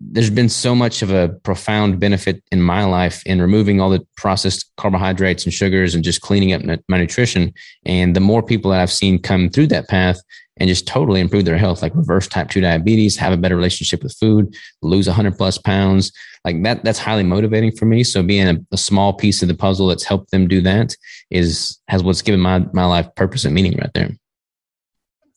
there's 0.00 0.30
been 0.30 0.48
so 0.48 0.74
much 0.74 1.02
of 1.02 1.10
a 1.10 1.28
profound 1.42 1.98
benefit 1.98 2.42
in 2.52 2.60
my 2.60 2.84
life 2.84 3.22
in 3.26 3.40
removing 3.40 3.80
all 3.80 3.90
the 3.90 4.06
processed 4.16 4.70
carbohydrates 4.76 5.44
and 5.44 5.52
sugars 5.52 5.94
and 5.94 6.04
just 6.04 6.20
cleaning 6.20 6.52
up 6.52 6.62
my 6.88 6.98
nutrition. 6.98 7.52
And 7.84 8.14
the 8.14 8.20
more 8.20 8.42
people 8.42 8.70
that 8.70 8.80
I've 8.80 8.92
seen 8.92 9.20
come 9.20 9.48
through 9.48 9.68
that 9.68 9.88
path 9.88 10.20
and 10.58 10.68
just 10.68 10.86
totally 10.86 11.20
improve 11.20 11.44
their 11.44 11.58
health, 11.58 11.82
like 11.82 11.94
reverse 11.94 12.28
type 12.28 12.48
2 12.50 12.60
diabetes, 12.60 13.16
have 13.16 13.32
a 13.32 13.36
better 13.36 13.56
relationship 13.56 14.02
with 14.02 14.16
food, 14.16 14.54
lose 14.82 15.06
100 15.06 15.36
plus 15.36 15.58
pounds, 15.58 16.12
like 16.46 16.62
that 16.62 16.84
that's 16.84 16.98
highly 16.98 17.24
motivating 17.24 17.72
for 17.72 17.84
me 17.84 18.04
so 18.04 18.22
being 18.22 18.48
a, 18.48 18.56
a, 18.72 18.78
small 18.78 19.12
piece 19.12 19.42
of 19.42 19.48
the 19.48 19.54
puzzle 19.54 19.88
that's 19.88 20.04
helped 20.04 20.30
them 20.30 20.46
do 20.46 20.60
that 20.60 20.94
is 21.30 21.78
has 21.88 22.02
what's 22.02 22.22
given 22.22 22.40
my 22.40 22.60
my 22.72 22.86
life 22.86 23.12
purpose 23.16 23.44
and 23.44 23.54
meaning 23.54 23.76
right 23.76 23.90
there 23.94 24.10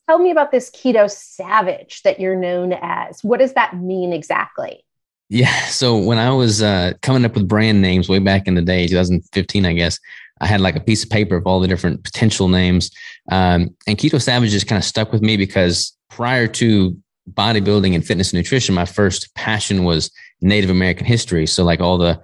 tell 0.09 0.17
me 0.19 0.31
about 0.31 0.51
this 0.51 0.71
keto 0.71 1.09
savage 1.09 2.01
that 2.01 2.19
you're 2.19 2.35
known 2.35 2.73
as 2.73 3.23
what 3.23 3.39
does 3.39 3.53
that 3.53 3.77
mean 3.77 4.11
exactly 4.11 4.83
yeah 5.29 5.65
so 5.65 5.97
when 5.97 6.17
i 6.17 6.31
was 6.31 6.63
uh, 6.63 6.91
coming 7.03 7.23
up 7.23 7.35
with 7.35 7.47
brand 7.47 7.79
names 7.79 8.09
way 8.09 8.17
back 8.17 8.47
in 8.47 8.55
the 8.55 8.61
day 8.61 8.87
2015 8.87 9.65
i 9.67 9.73
guess 9.73 9.99
i 10.41 10.47
had 10.47 10.61
like 10.61 10.75
a 10.75 10.79
piece 10.79 11.03
of 11.03 11.11
paper 11.11 11.35
of 11.35 11.45
all 11.45 11.59
the 11.59 11.67
different 11.67 12.03
potential 12.03 12.47
names 12.47 12.89
um, 13.31 13.69
and 13.85 13.99
keto 13.99 14.19
savage 14.19 14.49
just 14.49 14.67
kind 14.67 14.79
of 14.79 14.83
stuck 14.83 15.11
with 15.11 15.21
me 15.21 15.37
because 15.37 15.95
prior 16.09 16.47
to 16.47 16.97
bodybuilding 17.33 17.93
and 17.93 18.03
fitness 18.03 18.33
and 18.33 18.37
nutrition 18.39 18.73
my 18.73 18.85
first 18.85 19.33
passion 19.35 19.83
was 19.83 20.09
Native 20.41 20.69
American 20.69 21.05
history. 21.05 21.45
So 21.45 21.63
like 21.63 21.81
all 21.81 21.97
the 21.97 22.19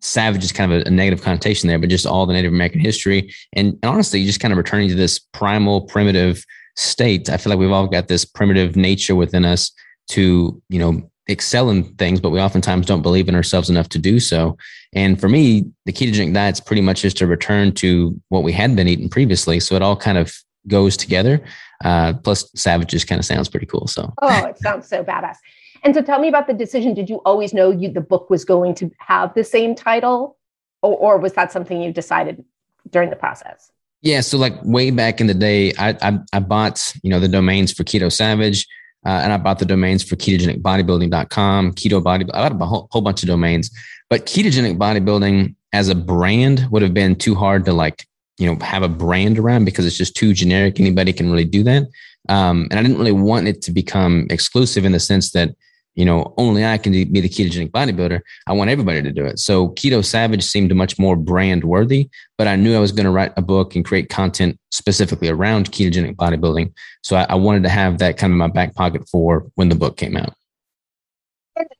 savage 0.00 0.44
is 0.44 0.52
kind 0.52 0.72
of 0.72 0.82
a, 0.82 0.88
a, 0.88 0.90
negative 0.90 1.22
connotation 1.22 1.68
there, 1.68 1.78
but 1.78 1.90
just 1.90 2.06
all 2.06 2.26
the 2.26 2.32
Native 2.32 2.52
American 2.52 2.80
history. 2.80 3.32
And, 3.52 3.78
and 3.82 3.84
honestly, 3.84 4.24
just 4.24 4.40
kind 4.40 4.52
of 4.52 4.58
returning 4.58 4.88
to 4.88 4.94
this 4.94 5.18
primal, 5.18 5.82
primitive 5.82 6.44
state. 6.80 7.28
I 7.28 7.36
feel 7.36 7.50
like 7.50 7.58
we've 7.58 7.70
all 7.70 7.86
got 7.86 8.08
this 8.08 8.24
primitive 8.24 8.76
nature 8.76 9.14
within 9.14 9.44
us 9.44 9.70
to, 10.08 10.60
you 10.68 10.78
know, 10.78 11.10
excel 11.28 11.70
in 11.70 11.84
things, 11.94 12.20
but 12.20 12.30
we 12.30 12.40
oftentimes 12.40 12.86
don't 12.86 13.02
believe 13.02 13.28
in 13.28 13.34
ourselves 13.34 13.70
enough 13.70 13.88
to 13.90 13.98
do 13.98 14.18
so. 14.18 14.56
And 14.92 15.20
for 15.20 15.28
me, 15.28 15.64
the 15.86 15.92
ketogenic 15.92 16.34
diet 16.34 16.56
is 16.56 16.60
pretty 16.60 16.82
much 16.82 17.02
just 17.02 17.20
a 17.20 17.26
return 17.26 17.72
to 17.74 18.20
what 18.28 18.42
we 18.42 18.52
had 18.52 18.74
been 18.74 18.88
eating 18.88 19.08
previously. 19.08 19.60
So 19.60 19.76
it 19.76 19.82
all 19.82 19.96
kind 19.96 20.18
of 20.18 20.34
goes 20.66 20.96
together. 20.96 21.40
Uh, 21.84 22.14
plus, 22.14 22.50
savage 22.54 22.90
just 22.90 23.06
kind 23.06 23.18
of 23.18 23.24
sounds 23.24 23.48
pretty 23.48 23.66
cool. 23.66 23.86
So, 23.86 24.12
oh, 24.20 24.44
it 24.46 24.58
sounds 24.58 24.88
so 24.88 25.04
badass. 25.04 25.36
And 25.82 25.94
so 25.94 26.02
tell 26.02 26.18
me 26.18 26.28
about 26.28 26.46
the 26.46 26.52
decision. 26.52 26.94
Did 26.94 27.08
you 27.08 27.16
always 27.24 27.54
know 27.54 27.70
you 27.70 27.90
the 27.90 28.00
book 28.00 28.28
was 28.28 28.44
going 28.44 28.74
to 28.76 28.90
have 28.98 29.32
the 29.34 29.44
same 29.44 29.74
title? 29.74 30.36
Or, 30.82 30.96
or 30.96 31.18
was 31.18 31.34
that 31.34 31.52
something 31.52 31.80
you 31.80 31.92
decided 31.92 32.44
during 32.90 33.10
the 33.10 33.16
process? 33.16 33.70
Yeah, 34.02 34.20
so 34.22 34.38
like 34.38 34.54
way 34.64 34.90
back 34.90 35.20
in 35.20 35.26
the 35.26 35.34
day, 35.34 35.72
I 35.78 35.96
I, 36.00 36.18
I 36.32 36.40
bought 36.40 36.92
you 37.02 37.10
know 37.10 37.20
the 37.20 37.28
domains 37.28 37.72
for 37.72 37.84
Keto 37.84 38.10
Savage, 38.10 38.66
uh, 39.04 39.20
and 39.22 39.32
I 39.32 39.36
bought 39.36 39.58
the 39.58 39.66
domains 39.66 40.02
for 40.02 40.16
ketogenicbodybuilding.com, 40.16 41.72
keto 41.72 42.02
body. 42.02 42.24
I 42.32 42.48
bought 42.48 42.62
a 42.62 42.66
whole, 42.66 42.88
whole 42.90 43.02
bunch 43.02 43.22
of 43.22 43.28
domains, 43.28 43.70
but 44.08 44.26
ketogenic 44.26 44.78
bodybuilding 44.78 45.54
as 45.72 45.88
a 45.88 45.94
brand 45.94 46.66
would 46.70 46.82
have 46.82 46.94
been 46.94 47.14
too 47.14 47.34
hard 47.34 47.64
to 47.66 47.72
like 47.72 48.06
you 48.38 48.46
know 48.46 48.64
have 48.64 48.82
a 48.82 48.88
brand 48.88 49.38
around 49.38 49.66
because 49.66 49.84
it's 49.84 49.98
just 49.98 50.16
too 50.16 50.32
generic. 50.32 50.80
Anybody 50.80 51.12
can 51.12 51.30
really 51.30 51.44
do 51.44 51.62
that, 51.64 51.82
um, 52.30 52.68
and 52.70 52.80
I 52.80 52.82
didn't 52.82 52.98
really 52.98 53.12
want 53.12 53.48
it 53.48 53.60
to 53.62 53.70
become 53.70 54.26
exclusive 54.30 54.86
in 54.86 54.92
the 54.92 55.00
sense 55.00 55.32
that 55.32 55.54
you 55.94 56.04
know, 56.04 56.32
only 56.36 56.64
I 56.64 56.78
can 56.78 56.92
be 56.92 57.20
the 57.20 57.28
ketogenic 57.28 57.70
bodybuilder. 57.70 58.20
I 58.46 58.52
want 58.52 58.70
everybody 58.70 59.02
to 59.02 59.12
do 59.12 59.24
it. 59.24 59.38
So 59.38 59.70
Keto 59.70 60.04
Savage 60.04 60.44
seemed 60.44 60.74
much 60.74 60.98
more 60.98 61.16
brand 61.16 61.64
worthy, 61.64 62.08
but 62.38 62.46
I 62.46 62.56
knew 62.56 62.76
I 62.76 62.80
was 62.80 62.92
going 62.92 63.04
to 63.04 63.10
write 63.10 63.32
a 63.36 63.42
book 63.42 63.74
and 63.74 63.84
create 63.84 64.08
content 64.08 64.58
specifically 64.70 65.28
around 65.28 65.72
ketogenic 65.72 66.16
bodybuilding. 66.16 66.72
So 67.02 67.16
I, 67.16 67.26
I 67.30 67.34
wanted 67.34 67.64
to 67.64 67.68
have 67.68 67.98
that 67.98 68.16
kind 68.16 68.30
of 68.30 68.34
in 68.34 68.38
my 68.38 68.48
back 68.48 68.74
pocket 68.74 69.08
for 69.08 69.46
when 69.56 69.68
the 69.68 69.74
book 69.74 69.96
came 69.96 70.16
out. 70.16 70.34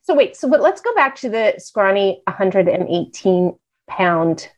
So 0.02 0.14
wait, 0.14 0.36
so 0.36 0.48
but 0.48 0.60
let's 0.60 0.80
go 0.80 0.94
back 0.94 1.16
to 1.16 1.30
the 1.30 1.54
scrawny 1.58 2.20
118 2.26 3.54
pound 3.88 4.48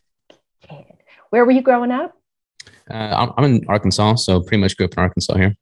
kid. 0.68 0.84
Where 1.30 1.44
were 1.44 1.52
you 1.52 1.62
growing 1.62 1.92
up? 1.92 2.16
Uh, 2.90 3.30
I'm 3.36 3.44
in 3.44 3.64
Arkansas, 3.68 4.16
so 4.16 4.40
pretty 4.40 4.56
much 4.56 4.76
grew 4.76 4.86
up 4.86 4.92
in 4.92 4.98
Arkansas 4.98 5.36
here. 5.36 5.54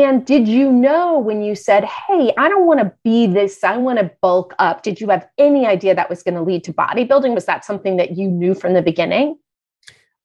And 0.00 0.24
did 0.24 0.48
you 0.48 0.72
know 0.72 1.18
when 1.18 1.42
you 1.42 1.54
said, 1.54 1.84
Hey, 1.84 2.32
I 2.38 2.48
don't 2.48 2.66
want 2.66 2.80
to 2.80 2.92
be 3.04 3.26
this, 3.26 3.62
I 3.62 3.76
want 3.76 3.98
to 3.98 4.10
bulk 4.22 4.54
up? 4.58 4.82
Did 4.82 5.00
you 5.00 5.08
have 5.10 5.28
any 5.36 5.66
idea 5.66 5.94
that 5.94 6.08
was 6.08 6.22
going 6.22 6.34
to 6.34 6.42
lead 6.42 6.64
to 6.64 6.72
bodybuilding? 6.72 7.34
Was 7.34 7.44
that 7.44 7.64
something 7.64 7.98
that 7.98 8.16
you 8.16 8.28
knew 8.28 8.54
from 8.54 8.72
the 8.72 8.80
beginning? 8.80 9.36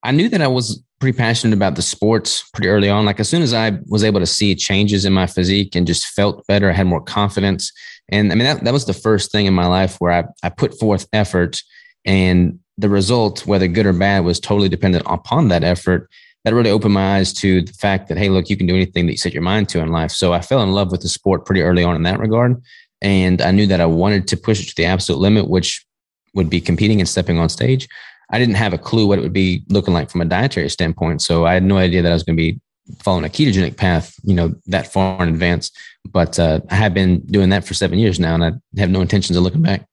I 0.03 0.11
knew 0.11 0.29
that 0.29 0.41
I 0.41 0.47
was 0.47 0.81
pretty 0.99 1.17
passionate 1.17 1.53
about 1.53 1.75
the 1.75 1.81
sports 1.81 2.49
pretty 2.53 2.69
early 2.69 2.89
on. 2.89 3.05
Like 3.05 3.19
as 3.19 3.27
soon 3.27 3.41
as 3.41 3.53
I 3.53 3.77
was 3.87 4.03
able 4.03 4.21
to 4.21 4.25
see 4.25 4.55
changes 4.55 5.03
in 5.03 5.11
my 5.11 5.27
physique 5.27 5.75
and 5.75 5.85
just 5.85 6.07
felt 6.07 6.47
better, 6.47 6.69
I 6.69 6.73
had 6.73 6.87
more 6.87 7.01
confidence. 7.01 7.71
And 8.09 8.31
I 8.31 8.35
mean, 8.35 8.45
that, 8.45 8.63
that 8.63 8.73
was 8.73 8.85
the 8.85 8.93
first 8.93 9.31
thing 9.31 9.47
in 9.47 9.53
my 9.53 9.67
life 9.67 9.97
where 9.99 10.11
I, 10.11 10.23
I 10.43 10.49
put 10.49 10.79
forth 10.79 11.07
effort 11.11 11.61
and 12.05 12.59
the 12.77 12.89
result, 12.89 13.45
whether 13.45 13.67
good 13.67 13.85
or 13.85 13.93
bad, 13.93 14.23
was 14.23 14.39
totally 14.39 14.69
dependent 14.69 15.03
upon 15.07 15.49
that 15.49 15.63
effort 15.63 16.09
that 16.43 16.53
really 16.53 16.69
opened 16.69 16.93
my 16.93 17.17
eyes 17.17 17.33
to 17.33 17.61
the 17.61 17.73
fact 17.73 18.07
that, 18.07 18.17
hey, 18.17 18.29
look, 18.29 18.49
you 18.49 18.57
can 18.57 18.67
do 18.67 18.75
anything 18.75 19.05
that 19.05 19.13
you 19.13 19.17
set 19.17 19.33
your 19.33 19.43
mind 19.43 19.69
to 19.69 19.79
in 19.79 19.91
life. 19.91 20.11
So 20.11 20.33
I 20.33 20.41
fell 20.41 20.63
in 20.63 20.71
love 20.71 20.91
with 20.91 21.01
the 21.01 21.09
sport 21.09 21.45
pretty 21.45 21.61
early 21.61 21.83
on 21.83 21.95
in 21.95 22.03
that 22.03 22.19
regard. 22.19 22.61
And 23.01 23.41
I 23.41 23.51
knew 23.51 23.67
that 23.67 23.81
I 23.81 23.85
wanted 23.85 24.27
to 24.29 24.37
push 24.37 24.61
it 24.61 24.69
to 24.69 24.75
the 24.75 24.85
absolute 24.85 25.19
limit, 25.19 25.49
which 25.49 25.85
would 26.33 26.49
be 26.49 26.61
competing 26.61 26.99
and 26.99 27.09
stepping 27.09 27.37
on 27.37 27.49
stage. 27.49 27.87
I 28.31 28.39
didn't 28.39 28.55
have 28.55 28.73
a 28.73 28.77
clue 28.77 29.07
what 29.07 29.19
it 29.19 29.21
would 29.21 29.33
be 29.33 29.63
looking 29.69 29.93
like 29.93 30.09
from 30.09 30.21
a 30.21 30.25
dietary 30.25 30.69
standpoint. 30.69 31.21
So 31.21 31.45
I 31.45 31.53
had 31.53 31.63
no 31.63 31.77
idea 31.77 32.01
that 32.01 32.11
I 32.11 32.13
was 32.13 32.23
going 32.23 32.37
to 32.37 32.41
be 32.41 32.59
following 33.01 33.25
a 33.25 33.29
ketogenic 33.29 33.77
path, 33.77 34.13
you 34.23 34.33
know, 34.33 34.53
that 34.67 34.91
far 34.91 35.21
in 35.23 35.29
advance. 35.29 35.71
But 36.09 36.39
uh, 36.39 36.61
I 36.69 36.75
have 36.75 36.93
been 36.93 37.19
doing 37.25 37.49
that 37.49 37.65
for 37.65 37.73
seven 37.73 37.99
years 37.99 38.19
now, 38.19 38.33
and 38.35 38.43
I 38.43 38.51
have 38.79 38.89
no 38.89 39.01
intentions 39.01 39.37
of 39.37 39.43
looking 39.43 39.61
back. 39.61 39.85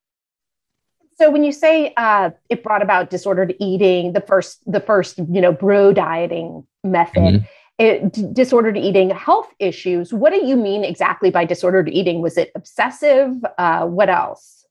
So 1.25 1.31
when 1.31 1.43
you 1.43 1.53
say 1.53 1.95
uh, 1.97 2.33
it 2.51 2.63
brought 2.63 2.83
about 2.83 3.09
disordered 3.09 3.55
eating, 3.59 4.13
the 4.13 4.21
first, 4.21 4.61
the 4.71 4.79
first, 4.79 5.17
you 5.17 5.41
know, 5.41 5.53
bro 5.53 5.91
dieting 5.91 6.67
method, 6.83 7.17
mm-hmm. 7.17 7.45
it, 7.79 8.35
disordered 8.35 8.77
eating, 8.77 9.09
health 9.09 9.49
issues. 9.59 10.13
What 10.13 10.35
do 10.35 10.45
you 10.45 10.55
mean 10.55 10.85
exactly 10.85 11.31
by 11.31 11.47
disordered 11.47 11.89
eating? 11.89 12.21
Was 12.21 12.37
it 12.37 12.53
obsessive? 12.55 13.33
Uh, 13.57 13.87
what 13.87 14.11
else? 14.11 14.67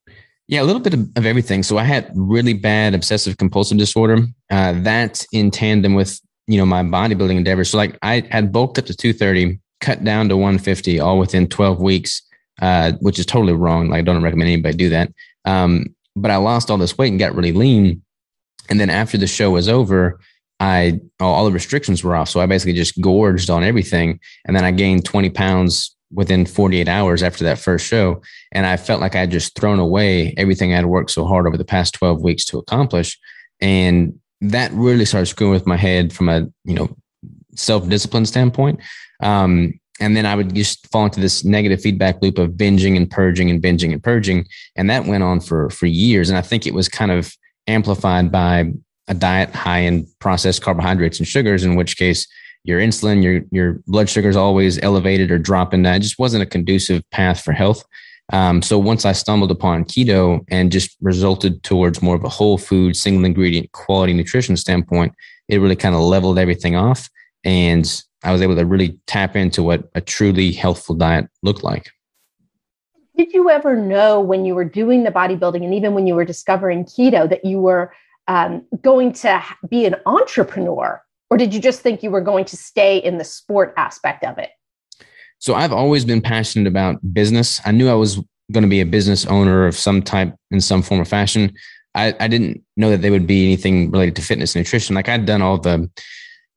Yeah, 0.48 0.62
a 0.62 0.66
little 0.66 0.80
bit 0.80 0.94
of, 0.94 1.10
of, 1.16 1.26
everything. 1.26 1.64
So 1.64 1.80
I 1.80 1.86
had 1.86 2.12
really 2.14 2.54
bad 2.54 2.94
obsessive 2.94 3.38
compulsive 3.38 3.80
disorder. 3.80 4.20
Uh, 4.52 4.74
that 4.84 5.26
in 5.34 5.50
tandem 5.50 5.96
with 5.96 6.22
you 6.46 6.60
know 6.60 6.68
my 6.68 6.84
bodybuilding 6.84 7.36
endeavors. 7.36 7.72
So 7.72 7.80
like 7.80 7.98
I 8.04 8.28
had 8.30 8.52
bulked 8.52 8.78
up 8.78 8.86
to 8.86 8.96
230, 8.96 9.60
cut 9.82 10.04
down 10.04 10.30
to 10.30 10.38
150, 10.38 11.00
all 11.00 11.18
within 11.18 11.48
12 11.48 11.82
weeks, 11.82 12.22
uh, 12.62 12.92
which 13.00 13.18
is 13.18 13.26
totally 13.26 13.54
wrong. 13.54 13.90
Like 13.90 13.98
I 13.98 14.02
don't 14.04 14.22
recommend 14.22 14.50
anybody 14.50 14.78
do 14.78 14.90
that. 14.90 15.12
Um, 15.46 15.96
but 16.16 16.32
I 16.32 16.38
lost 16.38 16.70
all 16.70 16.78
this 16.78 16.98
weight 16.98 17.10
and 17.10 17.20
got 17.20 17.36
really 17.36 17.52
lean. 17.52 18.02
And 18.70 18.80
then 18.80 18.90
after 18.90 19.18
the 19.18 19.28
show 19.28 19.52
was 19.52 19.68
over, 19.68 20.20
I 20.60 21.00
all 21.20 21.46
the 21.46 21.52
restrictions 21.52 22.04
were 22.04 22.16
off. 22.16 22.30
So 22.30 22.40
I 22.40 22.46
basically 22.46 22.74
just 22.74 23.00
gorged 23.02 23.50
on 23.50 23.64
everything. 23.64 24.20
And 24.46 24.56
then 24.56 24.64
I 24.64 24.72
gained 24.72 25.06
20 25.06 25.30
pounds 25.32 25.96
within 26.12 26.46
48 26.46 26.88
hours 26.88 27.24
after 27.24 27.44
that 27.44 27.60
first 27.60 27.86
show. 27.86 28.22
And 28.52 28.66
I 28.66 28.78
felt 28.78 29.02
like 29.02 29.16
I 29.16 29.22
had 29.22 29.32
just 29.32 29.58
thrown 29.60 29.80
away 29.80 30.34
everything 30.38 30.72
I 30.72 30.78
had 30.78 30.86
worked 30.86 31.12
so 31.12 31.26
hard 31.26 31.48
over 31.48 31.58
the 31.58 31.66
past 31.66 31.96
12 31.96 32.22
weeks 32.22 32.46
to 32.46 32.60
accomplish. 32.60 33.20
And 33.60 34.20
that 34.42 34.72
really 34.74 35.06
started 35.06 35.26
screwing 35.26 35.54
with 35.54 35.68
my 35.68 35.78
head 35.78 36.14
from 36.14 36.30
a, 36.30 36.48
you 36.64 36.76
know, 36.76 36.96
self-discipline 37.56 38.26
standpoint. 38.26 38.80
Um, 39.22 39.80
and 40.04 40.18
then 40.18 40.26
I 40.26 40.36
would 40.36 40.54
just 40.54 40.86
fall 40.92 41.06
into 41.06 41.22
this 41.22 41.46
negative 41.46 41.80
feedback 41.80 42.22
loop 42.22 42.38
of 42.38 42.52
binging 42.52 42.98
and 42.98 43.10
purging 43.10 43.50
and 43.50 43.62
binging 43.62 43.94
and 43.94 44.04
purging. 44.04 44.46
And 44.76 44.90
that 44.90 45.06
went 45.06 45.24
on 45.24 45.40
for, 45.40 45.70
for 45.70 45.86
years. 45.86 46.28
And 46.28 46.38
I 46.38 46.42
think 46.42 46.68
it 46.68 46.74
was 46.74 46.90
kind 46.90 47.10
of 47.10 47.34
amplified 47.68 48.30
by 48.30 48.74
a 49.08 49.14
diet 49.14 49.56
high 49.56 49.80
in 49.80 50.06
processed 50.20 50.62
carbohydrates 50.62 51.20
and 51.20 51.28
sugars, 51.28 51.64
in 51.64 51.76
which 51.76 51.96
case 51.96 52.28
your 52.66 52.82
insulin, 52.82 53.24
your, 53.24 53.44
your 53.52 53.80
blood 53.88 54.10
sugar 54.10 54.28
is 54.28 54.36
always 54.36 54.78
elevated 54.84 55.32
or 55.32 55.38
dropping. 55.38 55.84
That 55.84 56.02
just 56.02 56.20
wasn't 56.20 56.44
a 56.44 56.48
conducive 56.48 57.10
path 57.12 57.42
for 57.42 57.54
health. 57.54 57.86
Um, 58.34 58.62
so 58.62 58.78
once 58.78 59.06
I 59.06 59.14
stumbled 59.14 59.52
upon 59.52 59.86
keto 59.86 60.44
and 60.50 60.70
just 60.70 60.98
resulted 61.00 61.64
towards 61.64 62.02
more 62.02 62.16
of 62.16 62.26
a 62.26 62.30
whole 62.30 62.58
food, 62.58 62.98
single 62.98 63.24
ingredient, 63.24 63.72
quality 63.72 64.12
nutrition 64.12 64.58
standpoint, 64.58 65.14
it 65.48 65.60
really 65.60 65.78
kind 65.78 65.96
of 65.96 66.02
leveled 66.02 66.38
everything 66.38 66.76
off. 66.76 67.10
And 67.46 67.86
I 68.24 68.32
was 68.32 68.42
able 68.42 68.56
to 68.56 68.66
really 68.66 68.98
tap 69.08 69.36
into 69.36 69.64
what 69.64 69.90
a 69.96 70.02
truly 70.02 70.52
healthful 70.52 70.96
diet 70.96 71.28
looked 71.42 71.64
like. 71.64 71.92
Did 73.16 73.34
you 73.34 73.50
ever 73.50 73.76
know 73.76 74.20
when 74.20 74.46
you 74.46 74.56
were 74.56 74.66
doing 74.66 75.04
the 75.04 75.12
bodybuilding 75.12 75.64
and 75.64 75.74
even 75.74 75.94
when 75.94 76.08
you 76.08 76.16
were 76.16 76.26
discovering 76.26 76.84
keto 76.86 77.30
that 77.30 77.46
you 77.46 77.60
were 77.60 77.94
um, 78.28 78.66
going 78.82 79.14
to 79.14 79.44
be 79.70 79.86
an 79.86 79.96
entrepreneur? 80.06 81.02
Or 81.30 81.38
did 81.38 81.54
you 81.54 81.60
just 81.60 81.82
think 81.82 82.02
you 82.02 82.12
were 82.12 82.22
going 82.22 82.46
to 82.46 82.58
stay 82.58 82.98
in 82.98 83.18
the 83.18 83.24
sport 83.24 83.74
aspect 83.78 84.24
of 84.24 84.38
it? 84.38 84.50
So 85.40 85.56
I've 85.56 85.74
always 85.74 86.06
been 86.06 86.22
passionate 86.22 86.68
about 86.68 87.14
business. 87.14 87.60
I 87.66 87.72
knew 87.72 87.90
I 87.90 87.96
was 87.96 88.20
going 88.52 88.64
to 88.64 88.70
be 88.70 88.82
a 88.82 88.86
business 88.86 89.26
owner 89.26 89.68
of 89.68 89.76
some 89.76 90.02
type 90.02 90.34
in 90.52 90.62
some 90.62 90.82
form 90.82 91.02
or 91.02 91.06
fashion. 91.06 91.54
I, 91.96 92.16
I 92.20 92.28
didn't 92.28 92.64
know 92.78 92.90
that 92.90 93.02
they 93.02 93.10
would 93.10 93.28
be 93.28 93.46
anything 93.46 93.92
related 93.92 94.16
to 94.16 94.22
fitness 94.22 94.56
and 94.56 94.62
nutrition. 94.62 94.96
Like 94.96 95.10
I'd 95.10 95.26
done 95.26 95.42
all 95.42 95.58
the 95.58 95.90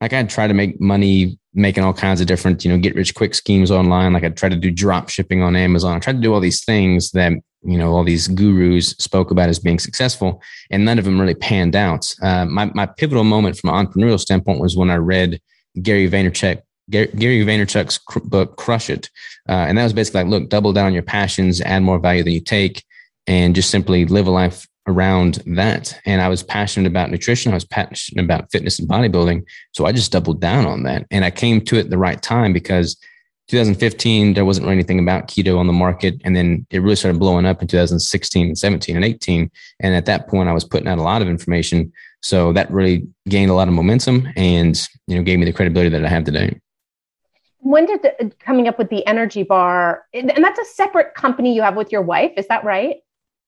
like 0.01 0.13
I'd 0.13 0.31
try 0.31 0.47
to 0.47 0.55
make 0.55 0.81
money 0.81 1.39
making 1.57 1.83
all 1.83 1.95
kinds 1.95 2.21
of 2.21 2.27
different, 2.27 2.65
you 2.65 2.71
know, 2.71 2.79
get 2.79 2.95
rich 2.95 3.15
quick 3.15 3.35
schemes 3.35 3.71
online. 3.71 4.13
Like 4.13 4.25
I 4.25 4.29
tried 4.29 4.51
to 4.51 4.57
do 4.57 4.71
drop 4.71 5.09
shipping 5.09 5.43
on 5.43 5.57
Amazon. 5.57 5.97
I 5.97 5.99
tried 5.99 6.17
to 6.17 6.21
do 6.21 6.33
all 6.33 6.41
these 6.41 6.65
things 6.65 7.11
that, 7.13 7.33
you 7.63 7.79
know, 7.79 7.95
all 7.95 8.05
these 8.05 8.29
gurus 8.29 8.91
spoke 8.91 9.31
about 9.31 9.49
as 9.49 9.59
being 9.59 9.79
successful 9.79 10.43
and 10.71 10.85
none 10.85 10.99
of 10.99 11.05
them 11.07 11.21
really 11.21 11.35
panned 11.35 11.75
out. 11.75 12.15
Uh, 12.23 12.45
my, 12.45 12.67
my 12.75 12.87
pivotal 12.87 13.25
moment 13.25 13.59
from 13.59 13.71
an 13.71 13.87
entrepreneurial 13.87 14.21
standpoint 14.21 14.61
was 14.61 14.77
when 14.77 14.91
I 14.91 14.97
read 14.97 15.41
Gary 15.83 16.09
Vaynerchuk, 16.09 16.61
Gary, 16.91 17.09
Vaynerchuk's 17.45 17.99
book, 18.25 18.57
Crush 18.57 18.91
It. 18.91 19.11
Uh, 19.49 19.53
and 19.53 19.79
that 19.79 19.85
was 19.85 19.93
basically 19.93 20.23
like, 20.23 20.31
look, 20.31 20.49
double 20.51 20.73
down 20.73 20.87
on 20.87 20.95
your 20.95 21.03
passions, 21.03 21.61
add 21.63 21.83
more 21.83 21.99
value 21.99 22.23
than 22.23 22.35
you 22.35 22.41
take, 22.41 22.85
and 23.27 23.55
just 23.55 23.71
simply 23.71 24.05
live 24.05 24.27
a 24.27 24.31
life 24.31 24.69
around 24.87 25.43
that. 25.47 25.99
And 26.07 26.21
I 26.21 26.29
was 26.29 26.43
passionate 26.43 26.87
about 26.87 27.11
nutrition. 27.11 27.53
I 27.53 27.57
was 27.57 27.65
passionate 27.65 28.25
about 28.25 28.51
fitness 28.51 28.79
and 28.79 28.89
bodybuilding. 28.89 29.45
So 29.73 29.87
I 29.87 29.93
just 29.93 30.13
doubled 30.13 30.41
down 30.41 30.67
on 30.67 30.85
that. 30.85 31.07
And 31.11 31.25
I 31.25 31.31
came 31.31 31.61
to 31.63 31.77
it 31.77 31.91
the 31.91 31.99
right 31.99 32.21
time 32.23 32.53
because 32.53 32.97
2015, 33.49 34.35
there 34.35 34.45
wasn't 34.45 34.65
really 34.65 34.77
anything 34.77 34.99
about 34.99 35.29
keto 35.29 35.59
on 35.59 35.67
the 35.67 35.73
market. 35.73 36.21
And 36.25 36.35
then 36.35 36.67
it 36.71 36.81
really 36.81 36.97
started 36.97 37.21
blowing 37.21 37.47
up 37.47 37.63
in 37.63 37.69
2016, 37.69 38.47
and 38.47 38.59
17, 38.59 38.97
and 38.97 39.05
18. 39.05 39.51
And 39.81 39.95
at 39.95 40.07
that 40.07 40.29
point, 40.29 40.49
I 40.49 40.53
was 40.53 40.65
putting 40.65 40.89
out 40.89 40.99
a 40.99 41.03
lot 41.03 41.23
of 41.23 41.29
information. 41.29 41.93
So 42.23 42.53
that 42.55 42.71
really 42.71 43.07
gained 43.29 43.51
a 43.51 43.55
lot 43.55 43.69
of 43.69 43.75
momentum 43.75 44.29
and, 44.37 44.77
you 45.07 45.17
know, 45.17 45.23
gave 45.23 45.39
me 45.39 45.45
the 45.45 45.53
credibility 45.53 45.91
that 45.91 46.05
I 46.05 46.09
have 46.09 46.25
today. 46.25 46.59
When 47.59 47.87
did 47.87 48.03
the, 48.03 48.33
coming 48.41 48.69
up 48.69 48.79
with 48.79 48.91
the 48.91 49.07
energy 49.07 49.43
bar, 49.43 50.05
and 50.13 50.31
that's 50.31 50.59
a 50.59 50.65
separate 50.65 51.15
company 51.15 51.55
you 51.55 51.63
have 51.63 51.77
with 51.77 51.91
your 51.93 52.03
wife, 52.03 52.33
is 52.37 52.49
that 52.49 52.65
right? 52.65 52.97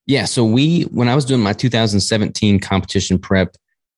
Yeah. 0.08 0.24
So 0.24 0.42
we, 0.42 0.82
when 0.84 1.06
I 1.06 1.14
was 1.14 1.26
doing 1.26 1.42
my 1.42 1.52
2017 1.52 2.60
competition 2.60 3.18
prep, 3.18 3.54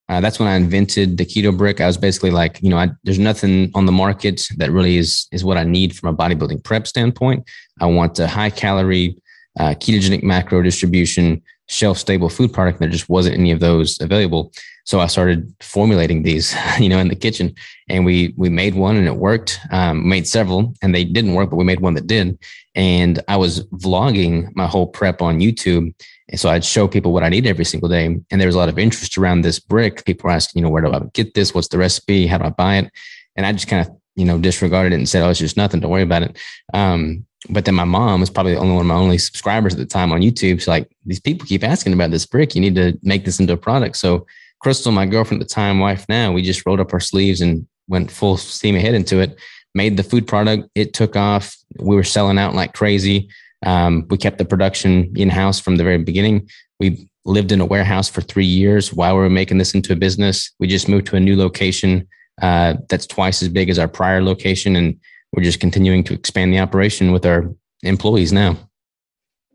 uh, 0.08 0.20
that's 0.20 0.40
when 0.40 0.48
I 0.48 0.56
invented 0.56 1.16
the 1.16 1.24
keto 1.24 1.56
brick. 1.56 1.80
I 1.80 1.86
was 1.86 1.96
basically 1.96 2.32
like, 2.32 2.60
you 2.60 2.68
know, 2.68 2.78
I, 2.78 2.88
there's 3.04 3.20
nothing 3.20 3.70
on 3.76 3.86
the 3.86 3.92
market 3.92 4.42
that 4.56 4.72
really 4.72 4.96
is 4.96 5.28
is 5.30 5.44
what 5.44 5.56
I 5.56 5.62
need 5.62 5.96
from 5.96 6.08
a 6.08 6.16
bodybuilding 6.16 6.64
prep 6.64 6.88
standpoint. 6.88 7.48
I 7.80 7.86
want 7.86 8.18
a 8.18 8.26
high 8.26 8.50
calorie, 8.50 9.22
uh, 9.60 9.74
ketogenic 9.74 10.24
macro 10.24 10.62
distribution, 10.62 11.40
shelf 11.70 11.98
stable 11.98 12.28
food 12.28 12.52
product. 12.52 12.80
There 12.80 12.88
just 12.88 13.08
wasn't 13.08 13.36
any 13.36 13.52
of 13.52 13.60
those 13.60 14.00
available. 14.00 14.52
So 14.84 14.98
I 14.98 15.06
started 15.06 15.54
formulating 15.60 16.24
these, 16.24 16.54
you 16.80 16.88
know, 16.88 16.98
in 16.98 17.08
the 17.08 17.14
kitchen, 17.14 17.54
and 17.88 18.04
we 18.04 18.34
we 18.36 18.48
made 18.48 18.74
one 18.74 18.96
and 18.96 19.06
it 19.06 19.16
worked. 19.16 19.60
Um, 19.70 20.08
made 20.08 20.26
several 20.26 20.74
and 20.82 20.94
they 20.94 21.04
didn't 21.04 21.34
work, 21.34 21.50
but 21.50 21.56
we 21.56 21.64
made 21.64 21.80
one 21.80 21.94
that 21.94 22.06
did. 22.06 22.38
And 22.74 23.22
I 23.28 23.36
was 23.36 23.64
vlogging 23.66 24.54
my 24.54 24.66
whole 24.66 24.86
prep 24.86 25.22
on 25.22 25.40
YouTube, 25.40 25.94
and 26.28 26.40
so 26.40 26.48
I'd 26.48 26.64
show 26.64 26.88
people 26.88 27.12
what 27.12 27.22
I 27.22 27.28
need 27.28 27.46
every 27.46 27.64
single 27.64 27.88
day. 27.88 28.06
And 28.06 28.40
there 28.40 28.48
was 28.48 28.56
a 28.56 28.58
lot 28.58 28.68
of 28.68 28.78
interest 28.78 29.16
around 29.16 29.42
this 29.42 29.60
brick. 29.60 30.04
People 30.04 30.28
were 30.28 30.34
asking, 30.34 30.60
you 30.60 30.64
know, 30.64 30.70
where 30.70 30.82
do 30.82 30.92
I 30.92 31.00
get 31.12 31.34
this? 31.34 31.54
What's 31.54 31.68
the 31.68 31.78
recipe? 31.78 32.26
How 32.26 32.38
do 32.38 32.44
I 32.44 32.50
buy 32.50 32.76
it? 32.78 32.90
And 33.36 33.46
I 33.46 33.52
just 33.52 33.68
kind 33.68 33.86
of, 33.86 33.94
you 34.16 34.24
know, 34.24 34.38
disregarded 34.38 34.92
it 34.92 34.96
and 34.96 35.08
said, 35.08 35.22
oh, 35.22 35.30
it's 35.30 35.40
just 35.40 35.56
nothing. 35.56 35.80
Don't 35.80 35.90
worry 35.90 36.02
about 36.02 36.22
it. 36.22 36.38
Um, 36.74 37.26
but 37.48 37.64
then 37.64 37.74
my 37.74 37.84
mom 37.84 38.20
was 38.20 38.30
probably 38.30 38.54
the 38.54 38.60
only 38.60 38.74
one 38.74 38.82
of 38.82 38.86
my 38.86 38.94
only 38.94 39.18
subscribers 39.18 39.72
at 39.72 39.78
the 39.78 39.86
time 39.86 40.12
on 40.12 40.20
YouTube. 40.20 40.58
She's 40.58 40.68
like, 40.68 40.90
these 41.06 41.20
people 41.20 41.46
keep 41.46 41.64
asking 41.64 41.94
about 41.94 42.10
this 42.10 42.26
brick. 42.26 42.54
You 42.54 42.60
need 42.60 42.74
to 42.74 42.98
make 43.02 43.24
this 43.24 43.40
into 43.40 43.54
a 43.54 43.56
product. 43.56 43.96
So 43.96 44.26
Crystal, 44.60 44.92
my 44.92 45.06
girlfriend 45.06 45.42
at 45.42 45.48
the 45.48 45.54
time, 45.54 45.78
wife 45.78 46.04
now, 46.08 46.32
we 46.32 46.42
just 46.42 46.66
rolled 46.66 46.80
up 46.80 46.92
our 46.92 47.00
sleeves 47.00 47.40
and 47.40 47.66
went 47.88 48.10
full 48.10 48.36
steam 48.36 48.76
ahead 48.76 48.94
into 48.94 49.20
it. 49.20 49.38
Made 49.74 49.96
the 49.96 50.02
food 50.02 50.26
product. 50.26 50.68
It 50.74 50.92
took 50.92 51.16
off. 51.16 51.56
We 51.78 51.96
were 51.96 52.04
selling 52.04 52.38
out 52.38 52.54
like 52.54 52.74
crazy. 52.74 53.30
Um, 53.64 54.06
we 54.10 54.18
kept 54.18 54.38
the 54.38 54.44
production 54.44 55.12
in 55.16 55.30
house 55.30 55.60
from 55.60 55.76
the 55.76 55.84
very 55.84 55.98
beginning. 55.98 56.48
We 56.78 57.08
lived 57.24 57.52
in 57.52 57.60
a 57.60 57.66
warehouse 57.66 58.08
for 58.08 58.20
three 58.20 58.46
years 58.46 58.92
while 58.92 59.14
we 59.14 59.20
were 59.20 59.30
making 59.30 59.58
this 59.58 59.74
into 59.74 59.92
a 59.92 59.96
business. 59.96 60.50
We 60.58 60.66
just 60.66 60.88
moved 60.88 61.06
to 61.08 61.16
a 61.16 61.20
new 61.20 61.36
location 61.36 62.06
uh, 62.42 62.74
that's 62.88 63.06
twice 63.06 63.42
as 63.42 63.48
big 63.48 63.68
as 63.68 63.78
our 63.78 63.88
prior 63.88 64.22
location, 64.22 64.76
and 64.76 64.98
we're 65.32 65.42
just 65.42 65.60
continuing 65.60 66.04
to 66.04 66.14
expand 66.14 66.52
the 66.52 66.58
operation 66.58 67.12
with 67.12 67.24
our 67.26 67.54
employees 67.82 68.32
now. 68.32 68.56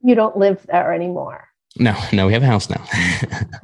You 0.03 0.15
don't 0.15 0.37
live 0.37 0.65
there 0.67 0.93
anymore. 0.93 1.47
No, 1.77 1.95
no, 2.13 2.27
we 2.27 2.33
have 2.33 2.43
a 2.43 2.47
house 2.47 2.69
now. 2.69 2.83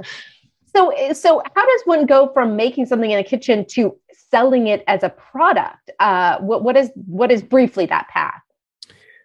So, 0.75 0.93
so 1.13 1.41
how 1.55 1.65
does 1.65 1.81
one 1.85 2.05
go 2.05 2.31
from 2.33 2.55
making 2.55 2.85
something 2.85 3.11
in 3.11 3.19
a 3.19 3.23
kitchen 3.23 3.65
to 3.71 3.97
selling 4.29 4.67
it 4.67 4.83
as 4.87 5.03
a 5.03 5.09
product? 5.09 5.91
Uh, 5.99 6.39
what, 6.39 6.63
what 6.63 6.77
is 6.77 6.89
what 6.95 7.31
is 7.31 7.41
briefly 7.41 7.85
that 7.87 8.07
path? 8.07 8.41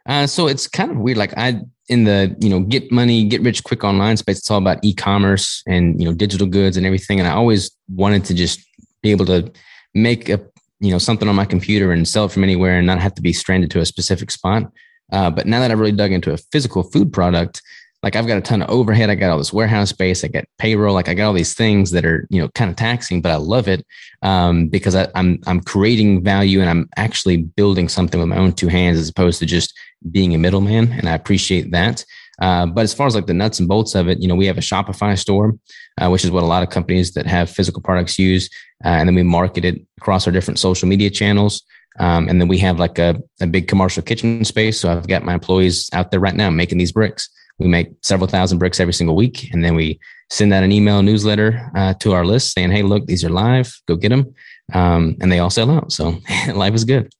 Uh, 0.07 0.27
so 0.27 0.49
it's 0.49 0.67
kind 0.67 0.91
of 0.91 0.99
weird. 0.99 1.17
Like 1.17 1.37
I 1.37 1.61
in 1.89 2.05
the 2.05 2.37
you 2.41 2.49
know 2.49 2.61
get 2.61 2.91
money, 2.91 3.25
get 3.25 3.43
rich 3.43 3.63
quick 3.63 3.85
online 3.85 4.17
space. 4.17 4.39
It's 4.39 4.51
all 4.51 4.59
about 4.59 4.85
e-commerce 4.85 5.63
and 5.67 6.01
you 6.01 6.09
know 6.09 6.15
digital 6.15 6.47
goods 6.47 6.77
and 6.77 6.85
everything. 6.85 7.21
And 7.21 7.29
I 7.29 7.33
always 7.33 7.71
wanted 7.89 8.25
to 8.27 8.35
just 8.35 8.61
be 9.03 9.11
able 9.13 9.27
to 9.27 9.51
make 9.95 10.29
a 10.29 10.41
you 10.81 10.91
know 10.91 10.99
something 10.99 11.29
on 11.29 11.35
my 11.35 11.45
computer 11.45 11.93
and 11.93 12.07
sell 12.07 12.27
it 12.27 12.33
from 12.33 12.45
anywhere 12.45 12.79
and 12.79 12.87
not 12.87 13.01
have 13.01 13.15
to 13.15 13.23
be 13.23 13.33
stranded 13.33 13.71
to 13.73 13.81
a 13.81 13.87
specific 13.87 14.31
spot. 14.31 14.71
Uh, 15.13 15.31
but 15.31 15.47
now 15.47 15.61
that 15.61 15.71
I've 15.71 15.79
really 15.79 15.93
dug 15.93 16.13
into 16.13 16.33
a 16.33 16.37
physical 16.37 16.83
food 16.83 17.13
product, 17.13 17.63
like 18.03 18.15
I've 18.15 18.27
got 18.27 18.39
a 18.39 18.43
ton 18.43 18.63
of 18.63 18.71
overhead. 18.71 19.11
I 19.11 19.15
got 19.15 19.31
all 19.31 19.39
this 19.39 19.53
warehouse 19.53 19.91
space. 19.91 20.23
I 20.23 20.29
got 20.29 20.45
payroll. 20.59 20.95
Like 20.95 21.09
I 21.09 21.15
got 21.15 21.27
all 21.27 21.33
these 21.33 21.55
things 21.55 21.91
that 21.93 22.05
are, 22.05 22.27
you 22.31 22.41
know, 22.41 22.49
kind 22.51 22.71
of 22.71 22.77
taxing, 22.77 23.21
but 23.21 23.33
I 23.33 23.37
love 23.37 23.69
it 23.69 23.85
um, 24.23 24.69
because 24.69 24.95
I, 24.95 25.09
I'm 25.15 25.41
I'm 25.47 25.61
creating 25.61 26.23
value 26.23 26.61
and 26.61 26.69
I'm 26.71 26.89
actually 26.97 27.39
building 27.39 27.89
something 27.89 28.21
with 28.21 28.29
my 28.29 28.37
own 28.37 28.53
two 28.53 28.69
hands 28.69 28.99
as 28.99 29.09
opposed 29.09 29.39
to 29.41 29.47
just 29.47 29.75
being 30.11 30.35
a 30.35 30.39
middleman. 30.39 30.93
And 30.93 31.09
I 31.09 31.15
appreciate 31.15 31.73
that. 31.73 32.05
Uh, 32.41 32.67
but 32.67 32.83
as 32.83 32.93
far 32.93 33.07
as 33.07 33.15
like 33.15 33.27
the 33.27 33.35
nuts 33.35 33.59
and 33.59 33.69
bolts 33.69 33.95
of 33.95 34.09
it, 34.09 34.21
you 34.21 34.29
know, 34.29 34.35
we 34.35 34.47
have 34.47 34.59
a 34.59 34.63
Shopify 34.63 35.19
store, 35.19 35.59
uh, 35.99 36.09
which 36.09 36.25
is 36.25 36.31
what 36.31 36.43
a 36.43 36.47
lot 36.47 36.63
of 36.63 36.71
companies 36.71 37.13
that 37.15 37.27
have 37.27 37.51
physical 37.51 37.83
products 37.83 38.19
use. 38.19 38.49
Uh, 38.85 38.89
and 38.89 39.09
then 39.09 39.15
we 39.15 39.23
market 39.23 39.65
it 39.65 39.81
across 39.99 40.27
our 40.27 40.33
different 40.33 40.59
social 40.59 40.89
media 40.89 41.11
channels. 41.11 41.63
Um, 41.99 42.29
and 42.29 42.41
then 42.41 42.49
we 42.49 42.59
have 42.59 42.79
like 42.79 42.99
a, 42.99 43.21
a 43.41 43.47
big 43.47 43.69
commercial 43.69 44.03
kitchen 44.03 44.45
space. 44.45 44.79
So 44.79 44.91
I've 44.91 45.09
got 45.09 45.25
my 45.25 45.35
employees 45.35 45.89
out 45.93 46.11
there 46.11 46.21
right 46.21 46.35
now 46.35 46.51
making 46.51 46.79
these 46.79 46.93
bricks. 46.93 47.29
We 47.59 47.69
make 47.69 47.93
several 48.03 48.29
thousand 48.29 48.59
bricks 48.59 48.81
every 48.81 48.93
single 48.93 49.17
week. 49.17 49.51
And 49.53 49.65
then 49.65 49.75
we 49.75 49.99
send 50.29 50.53
out 50.53 50.63
an 50.63 50.73
email 50.73 51.03
newsletter 51.03 51.71
uh, 51.75 51.95
to 51.95 52.13
our 52.13 52.27
list 52.27 52.53
saying, 52.53 52.71
hey, 52.71 52.83
look, 52.83 53.07
these 53.07 53.25
are 53.25 53.31
live, 53.31 53.75
go 53.89 53.97
get 53.97 54.11
them. 54.11 54.35
Um, 54.75 55.17
and 55.23 55.33
they 55.33 55.39
all 55.39 55.49
sell 55.49 55.71
out. 55.71 55.91
So 55.91 56.19
life 56.53 56.75
is 56.75 56.85
good. 56.85 57.11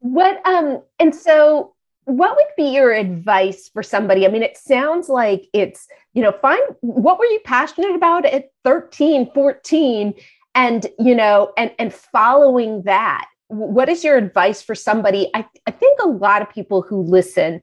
What, 0.00 0.46
um, 0.46 0.82
and 0.98 1.14
so 1.14 1.74
what 2.08 2.36
would 2.36 2.46
be 2.56 2.70
your 2.70 2.92
advice 2.92 3.68
for 3.68 3.82
somebody? 3.82 4.24
I 4.24 4.30
mean, 4.30 4.42
it 4.42 4.56
sounds 4.56 5.10
like 5.10 5.46
it's, 5.52 5.86
you 6.14 6.22
know, 6.22 6.32
find 6.32 6.60
what 6.80 7.18
were 7.18 7.26
you 7.26 7.38
passionate 7.44 7.94
about 7.94 8.24
at 8.24 8.50
13, 8.64 9.30
14 9.34 10.14
and, 10.54 10.86
you 10.98 11.14
know, 11.14 11.52
and 11.58 11.70
and 11.78 11.92
following 11.92 12.82
that. 12.84 13.28
What 13.48 13.90
is 13.90 14.04
your 14.04 14.16
advice 14.16 14.62
for 14.62 14.74
somebody? 14.74 15.30
I, 15.34 15.44
I 15.66 15.70
think 15.70 16.00
a 16.00 16.08
lot 16.08 16.40
of 16.40 16.48
people 16.48 16.80
who 16.80 17.02
listen 17.02 17.60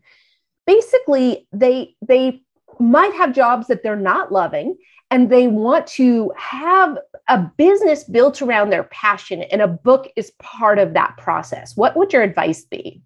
basically 0.67 1.47
they 1.51 1.95
they 2.07 2.41
might 2.79 3.13
have 3.13 3.33
jobs 3.33 3.67
that 3.67 3.81
they're 3.81 3.95
not 3.95 4.31
loving 4.31 4.77
and 5.09 5.29
they 5.29 5.47
want 5.47 5.87
to 5.87 6.31
have 6.35 6.97
a 7.29 7.39
business 7.57 8.03
built 8.03 8.41
around 8.41 8.69
their 8.69 8.83
passion 8.85 9.43
and 9.43 9.61
a 9.61 9.67
book 9.67 10.11
is 10.15 10.31
part 10.39 10.79
of 10.79 10.93
that 10.93 11.15
process 11.17 11.77
what 11.77 11.95
would 11.95 12.11
your 12.11 12.23
advice 12.23 12.65
be 12.65 13.01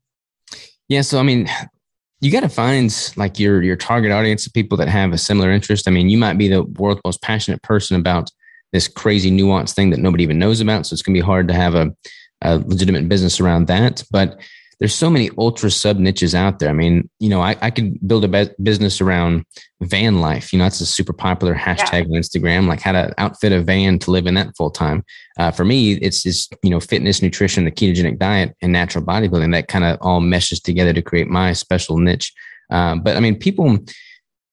yeah 0.90 1.02
so 1.02 1.20
i 1.20 1.24
mean 1.24 1.48
you 2.22 2.32
got 2.32 2.42
to 2.42 2.50
find 2.50 3.14
like 3.16 3.40
your 3.40 3.64
your 3.64 3.76
target 3.76 4.12
audience 4.12 4.46
of 4.46 4.54
people 4.54 4.78
that 4.78 4.90
have 4.90 5.14
a 5.14 5.18
similar 5.18 5.52
interest. 5.52 5.88
I 5.88 5.92
mean 5.92 6.10
you 6.10 6.18
might 6.18 6.38
be 6.38 6.48
the 6.48 6.64
world's 6.64 7.02
most 7.06 7.22
passionate 7.22 7.62
person 7.64 7.96
about 7.96 8.30
this 8.74 8.88
crazy 8.88 9.32
nuanced 9.32 9.74
thing 9.74 9.90
that 9.92 10.00
nobody 10.00 10.24
even 10.24 10.38
knows 10.38 10.62
about 10.62 10.86
so 10.86 10.94
it's 10.94 11.02
going 11.02 11.16
to 11.16 11.22
be 11.22 11.26
hard 11.26 11.48
to 11.48 11.54
have 11.54 11.76
a, 11.76 11.92
a 12.42 12.58
legitimate 12.58 13.08
business 13.10 13.40
around 13.40 13.68
that. 13.68 14.04
But 14.12 14.40
there's 14.80 14.96
so 14.96 15.10
many 15.10 15.30
ultra 15.38 15.70
sub 15.70 15.98
niches 15.98 16.34
out 16.34 16.60
there. 16.60 16.70
I 16.70 16.74
mean, 16.74 17.10
you 17.20 17.28
know, 17.30 17.42
I, 17.42 17.58
I 17.62 17.70
could 17.70 18.00
build 18.08 18.24
a 18.24 18.28
be- 18.30 18.54
business 18.64 19.02
around 19.02 19.44
van 19.82 20.22
life. 20.22 20.54
You 20.54 20.60
know, 20.60 20.66
that's 20.66 20.80
a 20.80 20.86
super 20.86 21.12
popular 21.12 21.54
hashtag 21.54 22.08
yeah. 22.08 22.16
on 22.16 22.22
Instagram, 22.22 22.68
like 22.68 22.80
how 22.80 22.94
to 22.94 23.14
outfit 23.18 23.52
a 23.52 23.62
van 23.62 24.00
to 24.00 24.12
live 24.12 24.26
in 24.26 24.36
that 24.36 24.56
full 24.56 24.72
time. 24.72 25.04
Uh, 25.38 25.52
for 25.52 25.66
me, 25.66 25.94
it's 25.96 26.24
just, 26.24 26.56
you 26.64 26.70
know, 26.70 26.80
fitness, 26.80 27.22
nutrition, 27.22 27.66
the 27.66 27.72
ketogenic 27.72 28.18
diet, 28.18 28.56
and 28.62 28.72
natural 28.72 29.04
bodybuilding 29.04 29.52
that 29.52 29.68
kind 29.68 29.84
of 29.84 29.98
all 30.02 30.22
meshes 30.22 30.62
together 30.62 30.94
to 30.94 31.02
create 31.02 31.28
my 31.28 31.52
special 31.52 31.98
niche. 31.98 32.34
Uh, 32.70 32.96
but 32.96 33.18
I 33.18 33.20
mean, 33.20 33.38
people, 33.38 33.80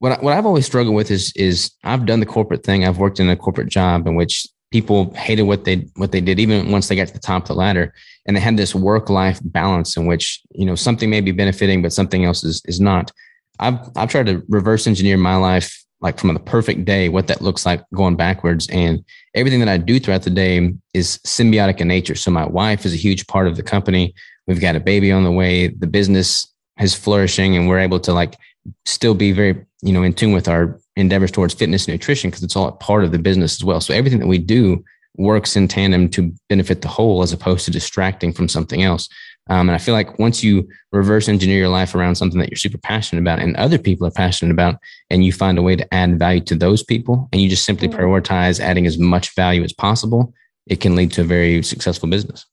what, 0.01 0.13
I, 0.13 0.17
what 0.23 0.33
I've 0.33 0.47
always 0.47 0.67
struggled 0.67 0.97
with 0.97 1.11
is, 1.13 1.33
is 1.37 1.71
I've 1.85 2.05
done 2.05 2.21
the 2.21 2.27
corporate 2.27 2.65
thing. 2.65 2.85
I've 2.85 2.99
worked 2.99 3.21
in 3.21 3.31
a 3.31 3.37
corporate 3.37 3.69
job 3.69 4.09
in 4.09 4.17
which 4.17 4.47
people 4.73 5.15
hated 5.15 5.43
what 5.43 5.65
they 5.65 5.87
what 5.97 6.13
they 6.13 6.21
did 6.21 6.41
even 6.41 6.71
once 6.71 6.89
they 6.89 6.97
got 6.97 7.07
to 7.09 7.13
the 7.13 7.19
top 7.21 7.43
of 7.43 7.49
the 7.49 7.55
ladder 7.55 7.95
and 8.27 8.37
they 8.37 8.41
had 8.41 8.57
this 8.57 8.75
work 8.75 9.09
life 9.09 9.41
balance 9.45 9.97
in 9.97 10.07
which 10.07 10.41
you 10.51 10.67
know 10.67 10.75
something 10.75 11.09
may 11.09 11.21
be 11.21 11.33
benefiting 11.33 11.83
but 11.83 11.93
something 11.93 12.25
else 12.25 12.43
is 12.45 12.63
is 12.67 12.81
not. 12.81 13.13
I've 13.59 13.79
i've 13.97 14.11
tried 14.11 14.27
to 14.27 14.43
reverse 14.49 14.87
engineer 14.87 15.17
my 15.17 15.37
life 15.37 15.83
like 16.01 16.19
from 16.19 16.35
the 16.35 16.41
perfect 16.41 16.85
day 16.85 17.09
what 17.09 17.27
that 17.29 17.41
looks 17.41 17.65
like 17.65 17.83
going 17.95 18.17
backwards 18.17 18.69
and 18.69 19.03
everything 19.35 19.61
that 19.61 19.69
i 19.69 19.79
do 19.79 19.99
throughout 19.99 20.25
the 20.25 20.31
day 20.31 20.73
is 20.93 21.19
symbiotic 21.19 21.81
in 21.81 21.89
nature. 21.89 22.15
So 22.15 22.31
my 22.31 22.47
wife 22.47 22.85
is 22.85 22.93
a 22.93 22.99
huge 22.99 23.27
part 23.27 23.47
of 23.47 23.57
the 23.57 23.63
company. 23.63 24.15
We've 24.47 24.61
got 24.61 24.77
a 24.77 24.81
baby 24.81 25.11
on 25.11 25.25
the 25.25 25.33
way. 25.33 25.69
The 25.69 25.87
business 25.87 26.47
is 26.81 26.95
flourishing 26.95 27.57
and 27.57 27.69
we're 27.69 27.79
able 27.79 28.01
to 28.01 28.13
like 28.13 28.37
still 28.85 29.15
be 29.15 29.33
very 29.33 29.65
you 29.87 29.93
know 29.93 30.03
in 30.03 30.13
tune 30.13 30.33
with 30.33 30.49
our 30.49 30.79
endeavors 30.97 31.31
towards 31.31 31.55
fitness 31.55 31.87
and 31.87 31.95
nutrition 31.95 32.31
because 32.31 32.43
it's 32.43 32.57
all 32.57 32.73
part 32.73 33.05
of 33.05 33.13
the 33.13 33.19
business 33.19 33.57
as 33.57 33.65
well. 33.65 33.81
So 33.81 33.95
everything 33.95 34.19
that 34.21 34.27
we 34.27 34.39
do 34.39 34.85
works 35.17 35.57
in 35.57 35.69
tandem 35.69 36.09
to 36.11 36.33
benefit 36.49 36.83
the 36.83 36.89
whole 36.89 37.23
as 37.23 37.33
opposed 37.33 37.65
to 37.65 37.71
distracting 37.71 38.33
from 38.33 38.49
something 38.49 38.83
else. 38.83 39.09
Um, 39.49 39.69
and 39.69 39.77
I 39.77 39.79
feel 39.79 39.95
like 39.95 40.19
once 40.19 40.43
you 40.43 40.69
reverse 40.91 41.29
engineer 41.29 41.59
your 41.59 41.69
life 41.69 41.95
around 41.95 42.17
something 42.17 42.41
that 42.41 42.51
you're 42.51 42.57
super 42.57 42.79
passionate 42.79 43.21
about 43.21 43.39
and 43.39 43.57
other 43.57 43.79
people 43.79 44.07
are 44.07 44.11
passionate 44.11 44.51
about, 44.51 44.77
and 45.09 45.25
you 45.25 45.33
find 45.33 45.57
a 45.57 45.63
way 45.63 45.77
to 45.77 45.95
add 45.95 46.19
value 46.19 46.41
to 46.41 46.57
those 46.57 46.83
people 46.83 47.29
and 47.33 47.41
you 47.41 47.49
just 47.49 47.65
simply 47.65 47.89
mm-hmm. 47.89 48.01
prioritize 48.01 48.59
adding 48.59 48.87
as 48.87 48.99
much 48.99 49.35
value 49.35 49.63
as 49.63 49.73
possible, 49.73 50.35
it 50.67 50.81
can 50.81 50.97
lead 50.97 51.13
to 51.13 51.21
a 51.21 51.25
very 51.25 51.63
successful 51.63 52.09
business. 52.09 52.45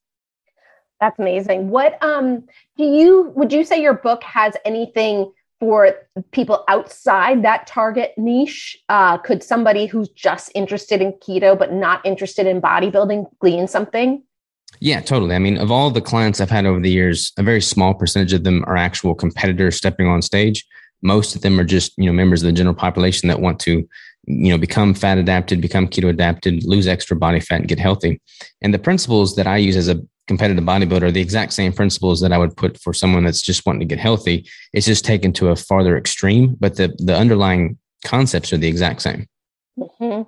That's 0.99 1.19
amazing. 1.19 1.69
What 1.69 2.01
um 2.01 2.43
do 2.77 2.85
you 2.85 3.33
would 3.35 3.51
you 3.51 3.65
say 3.65 3.81
your 3.81 3.95
book 3.95 4.23
has 4.23 4.55
anything 4.63 5.33
for 5.63 5.95
people 6.32 6.65
outside 6.67 7.41
that 7.41 7.65
target 7.67 8.13
niche? 8.17 8.78
Uh, 8.89 9.17
could 9.17 9.41
somebody 9.41 9.86
who's 9.86 10.10
just 10.10 10.52
interested 10.54 11.02
in 11.02 11.13
keto 11.13 11.58
but 11.58 11.71
not 11.71 12.06
interested 12.06 12.45
in 12.45 12.62
bodybuilding 12.62 13.23
glean 13.39 13.65
something? 13.65 14.21
Yeah, 14.82 14.99
totally. 14.99 15.36
I 15.36 15.39
mean, 15.39 15.58
of 15.58 15.71
all 15.71 15.89
the 15.89 16.02
clients 16.02 16.41
I've 16.41 16.49
had 16.49 16.65
over 16.65 16.82
the 16.82 16.91
years, 16.91 17.32
a 17.38 17.43
very 17.43 17.62
small 17.62 17.93
percentage 17.93 18.34
of 18.34 18.43
them 18.43 18.65
are 18.67 18.76
actual 18.76 19.15
competitors 19.15 19.78
stepping 19.78 20.06
on 20.06 20.21
stage. 20.21 20.65
Most 21.02 21.34
of 21.34 21.43
them 21.43 21.58
are 21.58 21.63
just, 21.63 21.93
you 21.97 22.08
know, 22.08 22.12
members 22.12 22.43
of 22.43 22.47
the 22.47 22.52
general 22.52 22.76
population 22.76 23.30
that 23.30 23.39
want 23.39 23.62
to, 23.62 23.88
you 24.26 24.49
know, 24.49 24.58
become 24.58 24.93
fat 24.93 25.17
adapted, 25.17 25.62
become 25.62 25.88
keto 25.88 26.10
adapted, 26.10 26.65
lose 26.65 26.88
extra 26.88 27.15
body 27.15 27.39
fat 27.39 27.62
and 27.62 27.69
get 27.69 27.80
healthy. 27.80 28.19
And 28.62 28.73
the 28.73 28.80
principles 28.80 29.38
that 29.38 29.47
I 29.47 29.56
use 29.56 29.78
as 29.78 29.88
a 29.88 30.02
competitive 30.27 30.63
bodybuilder 30.63 31.12
the 31.12 31.21
exact 31.21 31.53
same 31.53 31.73
principles 31.73 32.21
that 32.21 32.31
I 32.31 32.38
would 32.38 32.55
put 32.55 32.79
for 32.79 32.93
someone 32.93 33.23
that's 33.23 33.41
just 33.41 33.65
wanting 33.65 33.81
to 33.81 33.86
get 33.86 33.99
healthy. 33.99 34.47
It's 34.71 34.86
just 34.86 35.05
taken 35.05 35.33
to 35.33 35.49
a 35.49 35.55
farther 35.55 35.97
extreme, 35.97 36.55
but 36.59 36.77
the 36.77 36.95
the 36.99 37.15
underlying 37.15 37.77
concepts 38.05 38.53
are 38.53 38.57
the 38.57 38.67
exact 38.67 39.01
same. 39.01 39.27
Mm-hmm. 39.77 40.23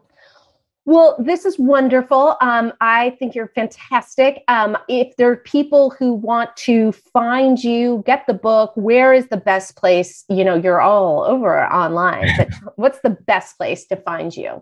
Well, 0.87 1.15
this 1.17 1.45
is 1.45 1.57
wonderful. 1.57 2.37
Um, 2.41 2.71
I 2.79 3.15
think 3.17 3.33
you're 3.33 3.51
fantastic. 3.55 4.43
Um, 4.47 4.77
if 4.87 5.15
there 5.15 5.31
are 5.31 5.37
people 5.37 5.89
who 5.97 6.13
want 6.13 6.55
to 6.57 6.91
find 6.91 7.61
you, 7.63 8.03
get 8.05 8.27
the 8.27 8.35
book, 8.35 8.71
where 8.75 9.11
is 9.11 9.27
the 9.29 9.37
best 9.37 9.75
place? 9.75 10.25
You 10.29 10.43
know, 10.43 10.55
you're 10.55 10.81
all 10.81 11.23
over 11.23 11.65
online, 11.73 12.29
but 12.37 12.49
what's 12.75 12.99
the 12.99 13.09
best 13.09 13.57
place 13.57 13.87
to 13.87 13.95
find 13.95 14.35
you? 14.35 14.61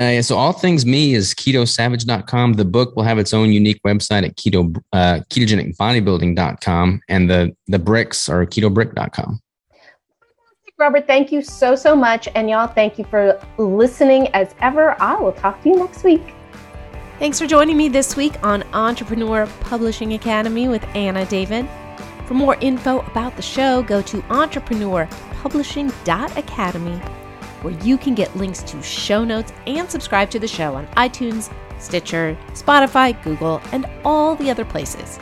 Uh, 0.00 0.04
yeah, 0.04 0.20
so 0.22 0.36
all 0.36 0.54
things 0.54 0.86
me 0.86 1.12
is 1.12 1.34
ketosavage.com. 1.34 2.54
The 2.54 2.64
book 2.64 2.96
will 2.96 3.02
have 3.02 3.18
its 3.18 3.34
own 3.34 3.52
unique 3.52 3.78
website 3.86 4.24
at 4.24 4.36
keto 4.36 4.74
uh, 4.94 5.20
ketogenicbodybuilding.com 5.28 7.02
and 7.08 7.28
the 7.28 7.54
the 7.66 7.78
bricks 7.78 8.26
are 8.28 8.46
ketobrick.com. 8.46 9.40
Robert, 10.78 11.06
thank 11.06 11.30
you 11.30 11.42
so 11.42 11.76
so 11.76 11.94
much 11.94 12.26
and 12.34 12.48
y'all 12.48 12.66
thank 12.66 12.98
you 12.98 13.04
for 13.04 13.38
listening 13.58 14.28
as 14.28 14.54
ever. 14.60 14.98
I 15.02 15.16
will 15.16 15.32
talk 15.32 15.62
to 15.64 15.68
you 15.68 15.76
next 15.76 16.02
week. 16.02 16.32
Thanks 17.18 17.38
for 17.38 17.46
joining 17.46 17.76
me 17.76 17.90
this 17.90 18.16
week 18.16 18.42
on 18.42 18.62
Entrepreneur 18.72 19.46
Publishing 19.60 20.14
Academy 20.14 20.68
with 20.68 20.82
Anna 20.94 21.26
David. 21.26 21.68
For 22.24 22.32
more 22.32 22.56
info 22.62 23.00
about 23.00 23.36
the 23.36 23.42
show, 23.42 23.82
go 23.82 24.00
to 24.00 24.22
entrepreneurpublishing.academy 24.22 27.19
where 27.62 27.74
you 27.84 27.98
can 27.98 28.14
get 28.14 28.34
links 28.36 28.62
to 28.62 28.82
show 28.82 29.24
notes 29.24 29.52
and 29.66 29.90
subscribe 29.90 30.30
to 30.30 30.38
the 30.38 30.48
show 30.48 30.74
on 30.74 30.86
iTunes, 30.88 31.52
Stitcher, 31.78 32.36
Spotify, 32.52 33.20
Google, 33.22 33.60
and 33.72 33.86
all 34.04 34.34
the 34.36 34.50
other 34.50 34.64
places. 34.64 35.18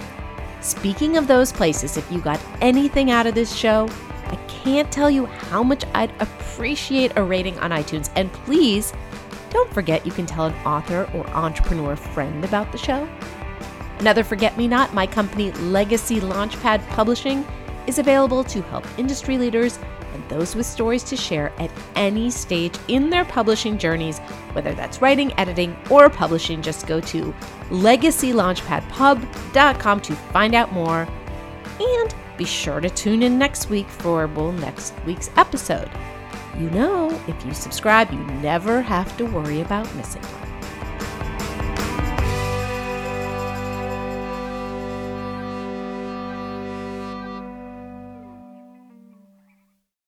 Speaking 0.60 1.16
of 1.16 1.26
those 1.26 1.52
places, 1.52 1.96
if 1.96 2.10
you 2.10 2.20
got 2.20 2.40
anything 2.60 3.10
out 3.10 3.26
of 3.26 3.34
this 3.34 3.54
show, 3.54 3.88
I 4.26 4.36
can't 4.48 4.90
tell 4.90 5.10
you 5.10 5.26
how 5.26 5.62
much 5.62 5.84
I'd 5.94 6.12
appreciate 6.20 7.12
a 7.16 7.22
rating 7.22 7.58
on 7.60 7.70
iTunes. 7.70 8.10
And 8.16 8.32
please 8.32 8.92
don't 9.50 9.72
forget 9.72 10.04
you 10.04 10.12
can 10.12 10.26
tell 10.26 10.46
an 10.46 10.54
author 10.66 11.08
or 11.14 11.26
entrepreneur 11.28 11.96
friend 11.96 12.44
about 12.44 12.70
the 12.72 12.78
show. 12.78 13.08
Another 14.00 14.22
Forget 14.22 14.56
Me 14.56 14.68
Not, 14.68 14.92
my 14.94 15.06
company 15.06 15.52
Legacy 15.52 16.20
Launchpad 16.20 16.86
Publishing, 16.88 17.46
is 17.86 17.98
available 17.98 18.44
to 18.44 18.62
help 18.62 18.84
industry 18.98 19.38
leaders 19.38 19.78
and 20.14 20.26
those 20.28 20.54
with 20.54 20.66
stories 20.66 21.02
to 21.04 21.16
share 21.16 21.50
at 21.58 21.70
any 21.94 22.30
stage 22.30 22.76
in 22.88 23.08
their 23.10 23.24
publishing 23.24 23.78
journeys, 23.78 24.18
whether 24.52 24.74
that's 24.74 25.00
writing, 25.02 25.32
editing, 25.38 25.76
or 25.90 26.10
publishing. 26.10 26.62
Just 26.62 26.86
go 26.86 27.00
to 27.00 27.34
legacylaunchpadpub.com 27.70 30.00
to 30.00 30.14
find 30.14 30.54
out 30.54 30.72
more. 30.72 31.08
And 31.80 32.14
be 32.36 32.44
sure 32.44 32.80
to 32.80 32.90
tune 32.90 33.22
in 33.22 33.38
next 33.38 33.70
week 33.70 33.88
for 33.88 34.26
well, 34.26 34.50
next 34.52 34.94
week's 35.04 35.30
episode. 35.36 35.88
You 36.58 36.70
know, 36.70 37.10
if 37.28 37.46
you 37.46 37.54
subscribe, 37.54 38.10
you 38.12 38.18
never 38.40 38.80
have 38.80 39.16
to 39.18 39.26
worry 39.26 39.60
about 39.60 39.94
missing 39.94 40.22
one. 40.22 40.47